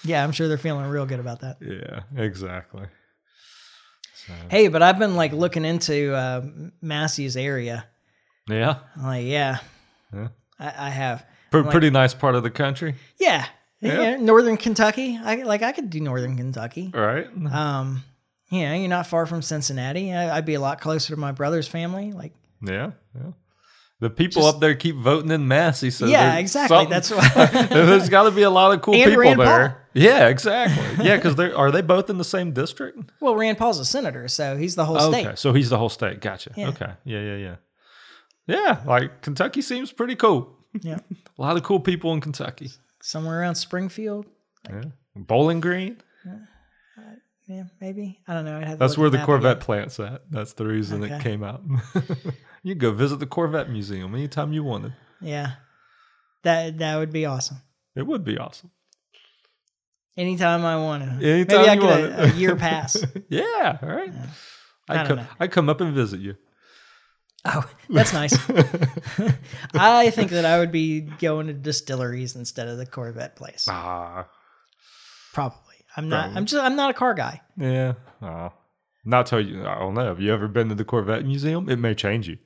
[0.03, 1.57] yeah, I'm sure they're feeling real good about that.
[1.61, 2.85] yeah, exactly.
[4.25, 6.41] So, Hey, but I've been like looking into uh,
[6.81, 7.85] Massey's area.
[8.49, 9.57] yeah, I'm like, yeah,
[10.13, 10.27] Yeah.
[10.59, 11.25] I, I have.
[11.51, 13.45] Pre- Like- pretty nice part of the country, Yeah.
[13.85, 14.01] Yeah.
[14.01, 14.15] yeah.
[14.17, 15.19] Northern Kentucky.
[15.21, 16.91] I like I could do Northern Kentucky.
[16.93, 17.27] right?
[17.51, 18.03] Um,
[18.51, 20.13] know, you're not far from Cincinnati.
[20.13, 22.11] I, I'd be a lot closer to my brother's family.
[22.13, 23.31] Like, Yeah, yeah.
[24.01, 26.75] The people Just- up there keep voting in Massey, so Yeah, exactly.
[26.75, 29.69] something- That's why- there's got to be a lot of cool And people Rand there.
[29.69, 29.77] Paul.
[29.93, 31.05] Yeah, exactly.
[31.05, 32.99] Yeah, because they are they both in the same district?
[33.21, 35.39] well, Rand Paul's a senator, so he's the whole Okay, state.
[35.39, 36.19] so he's the whole state.
[36.19, 36.51] Gotcha.
[36.57, 36.67] Yeah.
[36.69, 36.91] Okay.
[37.05, 37.55] Yeah, yeah, yeah.
[38.47, 40.51] Yeah, like Kentucky seems pretty cool.
[40.81, 40.99] Yeah,
[41.39, 42.69] A lot of cool people in Kentucky.
[43.05, 44.25] Somewhere around Springfield.
[44.67, 44.83] Yeah.
[45.15, 45.97] Bowling Green.
[46.27, 47.01] Uh,
[47.47, 48.19] yeah, maybe.
[48.27, 48.57] I don't know.
[48.57, 49.65] I'd have That's where the Corvette again.
[49.65, 50.23] plant's at.
[50.31, 51.61] That's the reason it came out.
[52.63, 54.93] you can go visit the Corvette Museum anytime you wanted.
[55.21, 55.53] Yeah,
[56.43, 57.57] that that would be awesome.
[57.95, 58.71] It would be awesome.
[60.17, 61.25] Anytime I want to.
[61.25, 63.05] Anytime maybe I you could want a, a year pass.
[63.29, 64.11] Yeah, all right.
[64.89, 65.27] I I don't come, know.
[65.39, 66.35] I come up and visit you.
[67.45, 68.33] Oh, that's nice.
[69.73, 73.67] I think that I would be going to distilleries instead of the Corvette place.
[73.69, 74.27] Ah,
[75.33, 75.75] Probably.
[75.95, 76.23] I'm not.
[76.23, 76.37] Probably.
[76.37, 76.63] I'm just.
[76.63, 77.41] I'm not a car guy.
[77.57, 77.93] yeah.
[78.21, 78.51] Oh.
[79.05, 79.65] Not tell you.
[79.65, 80.05] I don't know.
[80.05, 81.69] Have you ever been to the Corvette Museum?
[81.69, 82.37] It may change you.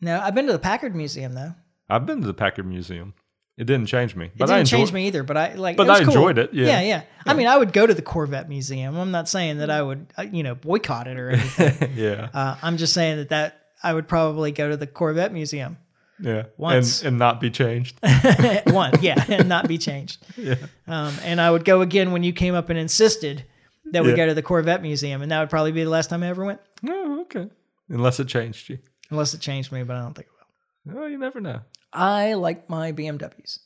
[0.00, 1.54] No, I've been to the Packard Museum though.
[1.88, 3.14] I've been to the Packard Museum.
[3.56, 5.76] It didn't change me, It but I didn't change me either, but I like.
[5.76, 6.06] But it I cool.
[6.08, 6.66] enjoyed it, yeah.
[6.66, 7.02] yeah, yeah.
[7.26, 8.96] I mean, I would go to the Corvette Museum.
[8.96, 11.92] I'm not saying that I would, uh, you know, boycott it or anything.
[11.96, 15.76] yeah, uh, I'm just saying that that I would probably go to the Corvette Museum
[16.20, 16.44] yeah.
[16.56, 17.00] once.
[17.02, 17.98] and and not be changed.
[18.66, 20.18] one, yeah, and not be changed.
[20.36, 20.56] yeah,
[20.86, 23.44] Um, and I would go again when you came up and insisted
[23.92, 24.16] that we Yeah.
[24.16, 26.44] go to the Corvette Museum, and that would probably be the last time I ever
[26.44, 27.48] went, oh, okay.
[27.88, 28.78] Unless it changed you.
[29.10, 29.82] unless it changed me.
[29.82, 31.02] But I don't think it will.
[31.02, 31.60] Oh, you never know.
[31.92, 33.60] I like my BMWs.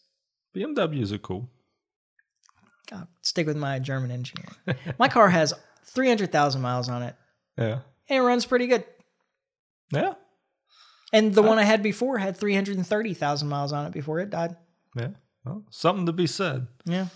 [0.55, 1.49] BMWs are cool.
[2.93, 4.55] I'll stick with my German engineering.
[4.99, 5.55] my car has
[5.87, 7.17] 300,000 miles on it,
[7.59, 8.85] Yeah, and it runs pretty good.
[9.93, 10.15] Yeah,
[11.13, 14.57] And the uh, one I had before had 330,000 miles on it before it died.
[14.97, 15.09] yeah.
[15.45, 16.69] Well, something to be said.
[16.85, 17.07] Yeah.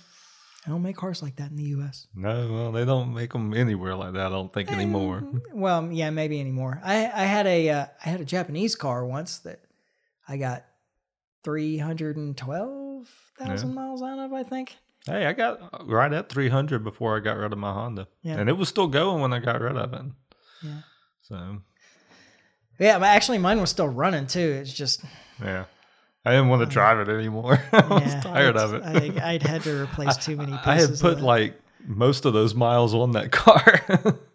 [0.67, 2.09] I don't make cars like that in the US.
[2.13, 4.27] No, well, they don't make them anywhere like that.
[4.27, 5.23] I don't think eh, anymore.
[5.53, 6.81] Well, yeah, maybe anymore.
[6.85, 9.61] I I had a uh, I had a Japanese car once that
[10.27, 10.65] I got
[11.45, 14.77] 312,000 miles out of, I think.
[15.07, 18.39] Hey, I got uh, right at 300 before I got rid of my Honda, Yeah.
[18.39, 20.03] and it was still going when I got rid of it.
[20.63, 20.81] Yeah.
[21.23, 21.59] So
[22.79, 24.59] Yeah, but actually mine was still running too.
[24.61, 25.03] It's just
[25.43, 25.65] yeah,
[26.25, 27.63] I didn't want to drive it anymore.
[27.73, 28.83] I was yeah, tired of it.
[28.83, 30.67] I, I'd had to replace too many pieces.
[30.67, 33.81] I had put like most of those miles on that car.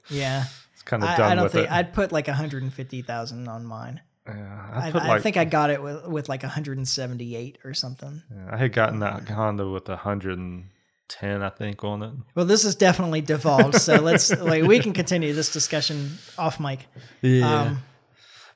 [0.10, 0.46] yeah.
[0.74, 1.72] it's kind of I, done I don't with think it.
[1.72, 4.02] I'd put like 150,000 on mine.
[4.26, 8.24] yeah, I, I, put I think I got it with, with like 178 or something.
[8.34, 12.14] yeah, I had gotten that Honda with 110, I think, on it.
[12.36, 13.76] Well, this is definitely devolved.
[13.76, 16.88] So let's like we can continue this discussion off mic.
[17.22, 17.62] Yeah.
[17.64, 17.84] Um,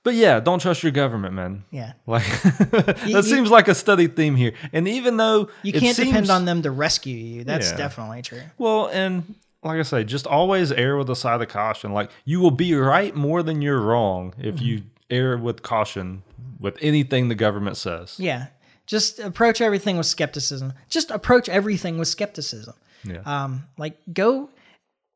[0.06, 1.66] But yeah, don't trust your government, man.
[1.72, 1.94] Yeah.
[2.08, 2.24] Like
[2.72, 4.54] that you- seems like a study theme here.
[4.72, 7.44] And even though You it can't depend on them to rescue you.
[7.44, 7.78] That's Yeah.
[7.78, 8.44] definitely true.
[8.58, 11.92] Well, and like I say, just always err with a side of caution.
[11.92, 14.88] Like you will be right more than you're wrong if you Mm-hmm.
[15.10, 16.22] err with caution
[16.60, 18.16] with anything the government says.
[18.20, 18.48] Yeah.
[18.88, 20.74] Just approach everything with skepticism.
[20.88, 22.76] Just approach everything with skepticism.
[23.04, 23.22] Yeah.
[23.26, 24.50] Um, like go.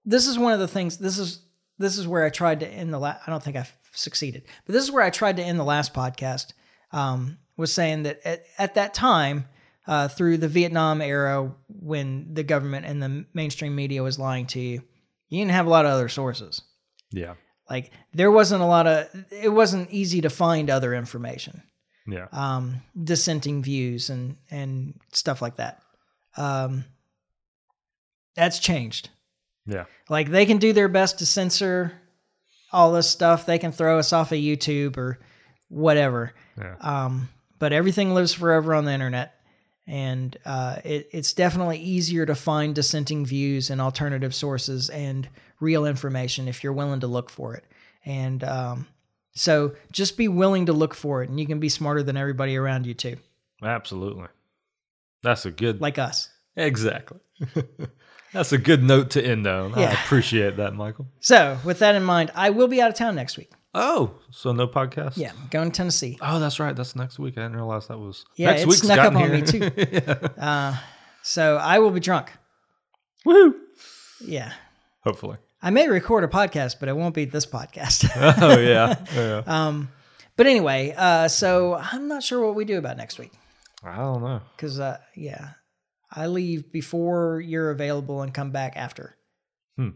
[0.05, 0.97] This is one of the things.
[0.97, 1.39] This is
[1.77, 3.21] this is where I tried to end the last.
[3.27, 5.93] I don't think I've succeeded, but this is where I tried to end the last
[5.93, 6.53] podcast.
[6.91, 9.45] Um, was saying that at, at that time,
[9.87, 14.59] uh, through the Vietnam era, when the government and the mainstream media was lying to
[14.59, 14.81] you,
[15.27, 16.61] you didn't have a lot of other sources.
[17.11, 17.33] yeah.
[17.69, 19.07] Like there wasn't a lot of.
[19.31, 21.61] It wasn't easy to find other information
[22.07, 22.25] Yeah.
[22.31, 25.79] um, dissenting views and and stuff like that.
[26.35, 26.85] Um,
[28.35, 29.09] that's changed.
[29.67, 29.85] yeah.
[30.09, 31.93] Like they can do their best to censor
[32.71, 33.45] all this stuff.
[33.45, 35.19] They can throw us off of YouTube or
[35.69, 36.33] whatever.
[36.57, 36.75] Yeah.
[36.81, 39.35] Um, but everything lives forever on the internet,
[39.85, 45.27] and uh, it, it's definitely easier to find dissenting views and alternative sources and
[45.59, 47.65] real information if you're willing to look for it.
[48.05, 48.87] And um,
[49.33, 52.55] so just be willing to look for it, and you can be smarter than everybody
[52.55, 53.17] around you too,
[53.61, 54.27] Absolutely.
[55.21, 56.29] That's a good like us.
[56.55, 57.19] Exactly.
[58.33, 59.73] That's a good note to end on.
[59.73, 61.07] I appreciate that, Michael.
[61.19, 63.51] So with that in mind, I will be out of town next week.
[63.73, 65.17] Oh, so no podcast?
[65.17, 66.17] Yeah, going to Tennessee.
[66.21, 66.75] Oh, that's right.
[66.75, 67.37] That's next week.
[67.37, 68.25] I didn't realize that was.
[68.35, 69.71] Yeah, next it week's snuck up on me too.
[69.75, 70.27] yeah.
[70.39, 70.77] Uh,
[71.21, 72.31] so I will be drunk.
[73.25, 73.55] Woo.
[74.21, 74.53] Yeah.
[75.03, 75.37] Hopefully.
[75.61, 78.09] I may record a podcast, but it won't be this podcast.
[78.41, 78.95] Oh yeah.
[79.13, 79.43] yeah.
[79.45, 79.89] um,
[80.37, 83.33] but anyway, uh, so I'm not sure what we do about next week
[83.83, 84.41] I don't know.
[84.55, 85.49] because, uh, yeah,
[86.11, 89.15] I leave before you're available and come back after
[89.77, 89.89] Hmm.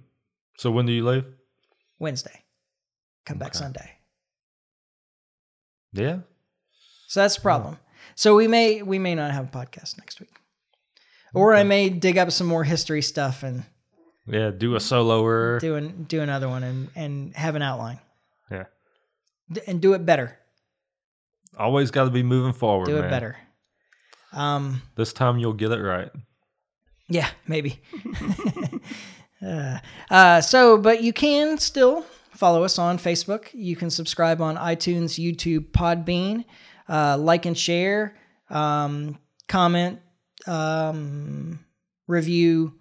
[0.57, 1.26] So when do you leave?
[1.99, 2.43] Wednesday.
[3.26, 3.91] Come back Sunday.
[5.93, 6.20] Yeah.
[7.07, 7.78] So that's the problem.
[8.16, 10.36] So we may we may not have a podcast next week,
[11.34, 13.64] or I may dig up some more history stuff and
[14.28, 14.51] Yeah.
[14.51, 15.59] Do a soloer.
[15.59, 17.99] do an, do another one and and have an outline
[18.51, 18.66] Yeah.
[19.51, 20.38] D- and do it better.
[21.57, 22.86] Always got to be moving forward.
[22.88, 23.09] Do it man.
[23.09, 23.38] better.
[24.34, 24.81] Um.
[24.95, 26.09] This time you'll get it right.
[27.09, 27.79] Yeah, maybe.
[29.45, 29.77] uh,
[30.09, 33.47] uh, so, but you can still follow us on Facebook.
[33.53, 36.45] You can subscribe on iTunes, YouTube, Podbean,
[36.89, 38.17] uh, like and share,
[38.49, 39.17] um,
[39.47, 39.99] comment,
[40.47, 41.59] um,
[42.07, 42.73] review,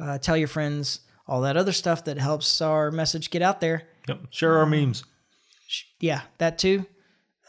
[0.00, 3.84] uh, tell your friends, all that other stuff that helps our message get out there.
[4.08, 4.20] Yep.
[4.30, 5.04] Share our memes.
[6.00, 6.86] Yeah, that too.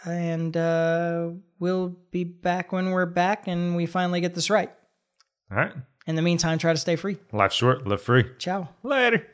[0.06, 1.30] And uh,
[1.60, 4.72] we'll be back when we're back and we finally get this right.
[5.52, 5.74] All right.
[6.08, 7.18] In the meantime, try to stay free.
[7.32, 7.88] Life short.
[7.88, 8.26] Live free.
[8.38, 8.70] Ciao.
[8.84, 9.28] Later.